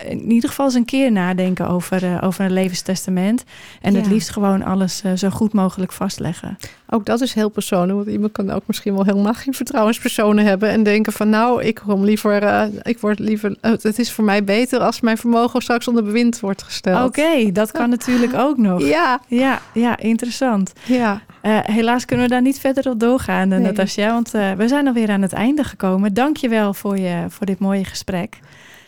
in 0.09 0.31
ieder 0.33 0.49
geval 0.49 0.65
eens 0.67 0.75
een 0.75 0.85
keer 0.85 1.13
nadenken 1.13 1.69
over, 1.69 2.05
eh, 2.05 2.19
over 2.21 2.45
een 2.45 2.53
levenstestament. 2.53 3.45
En 3.81 3.95
het 3.95 4.07
liefst 4.07 4.31
gewoon 4.31 4.63
alles 4.65 5.03
zo 5.15 5.31
goed 5.31 5.53
mogelijk 5.53 5.93
vastleggen. 5.93 6.57
Ook 6.91 7.05
dat 7.05 7.21
is 7.21 7.35
heel 7.35 7.49
persoonlijk, 7.49 7.99
want 7.99 8.09
iemand 8.09 8.33
kan 8.33 8.51
ook 8.51 8.63
misschien 8.67 8.95
wel 8.95 9.05
helemaal 9.05 9.35
geen 9.35 9.55
vertrouwenspersonen 9.55 10.45
hebben 10.45 10.69
en 10.69 10.83
denken 10.83 11.13
van 11.13 11.29
nou, 11.29 11.63
ik 11.63 11.75
kom 11.87 12.05
liever, 12.05 12.43
eh, 12.43 12.63
ik 12.83 12.99
word 12.99 13.19
liever, 13.19 13.57
eh, 13.61 13.71
het 13.71 13.99
is 13.99 14.13
voor 14.13 14.25
mij 14.25 14.45
beter 14.45 14.81
als 14.81 15.01
mijn 15.01 15.19
vermogen 15.19 15.63
straks 15.63 15.89
onder 15.89 16.05
bewind 16.05 16.41
wordt 16.41 16.63
gesteld. 16.63 17.09
Oké, 17.09 17.53
dat 17.53 17.71
kan 17.71 17.91
natuurlijk 17.91 18.35
ook 18.47 18.57
nog. 18.57 18.83
Ja, 18.83 19.21
Ja, 19.29 19.61
ja, 19.73 19.99
interessant. 19.99 20.73
ja. 20.85 21.21
Eh, 21.43 21.59
helaas 21.63 22.05
kunnen 22.05 22.27
we 22.27 22.33
daar 22.33 22.43
niet 22.43 22.59
verder 22.59 22.91
op 22.91 23.01
doorgaan, 23.01 23.49
Nee. 23.49 23.59
Natasja, 23.59 24.13
want 24.13 24.31
we 24.31 24.65
zijn 24.69 24.87
alweer 24.87 25.11
aan 25.11 25.23
het 25.23 25.33
einde 25.33 25.65
gekomen. 25.65 26.15
Dank 26.15 26.37
je 26.37 26.49
wel 26.49 26.75
voor, 26.75 26.99
je, 26.99 27.25
voor 27.29 27.47
dit 27.47 27.59
mooie 27.59 27.85
gesprek. 27.85 28.39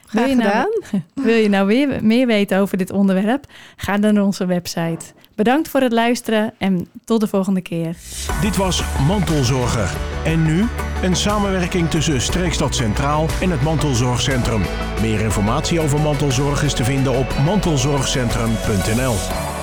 Graag 0.09 0.25
Wil 0.25 0.37
je 0.37 0.43
nou- 0.43 0.67
gedaan. 0.83 1.05
Wil 1.27 1.35
je 1.35 1.49
nou 1.49 1.67
weer 1.67 2.05
meer 2.05 2.27
weten 2.27 2.59
over 2.59 2.79
dit 2.79 2.93
onderwerp? 2.93 3.45
Ga 3.77 3.99
dan 3.99 4.15
naar 4.15 4.25
onze 4.25 4.47
website. 4.47 5.05
Bedankt 5.35 5.69
voor 5.69 5.81
het 5.81 5.93
luisteren 5.93 6.55
en 6.59 6.89
tot 7.05 7.21
de 7.21 7.27
volgende 7.27 7.61
keer. 7.61 7.97
Dit 8.41 8.57
was 8.57 8.83
Mantelzorger. 9.07 9.91
En 10.25 10.45
nu 10.45 10.67
een 11.03 11.17
samenwerking 11.17 11.91
tussen 11.91 12.21
Streekstad 12.21 12.75
Centraal 12.75 13.27
en 13.41 13.51
het 13.51 13.63
Mantelzorgcentrum. 13.63 14.63
Meer 15.01 15.21
informatie 15.21 15.81
over 15.81 16.01
mantelzorg 16.01 16.63
is 16.63 16.75
te 16.75 16.85
vinden 16.85 17.19
op 17.19 17.35
mantelzorgcentrum.nl. 17.45 19.58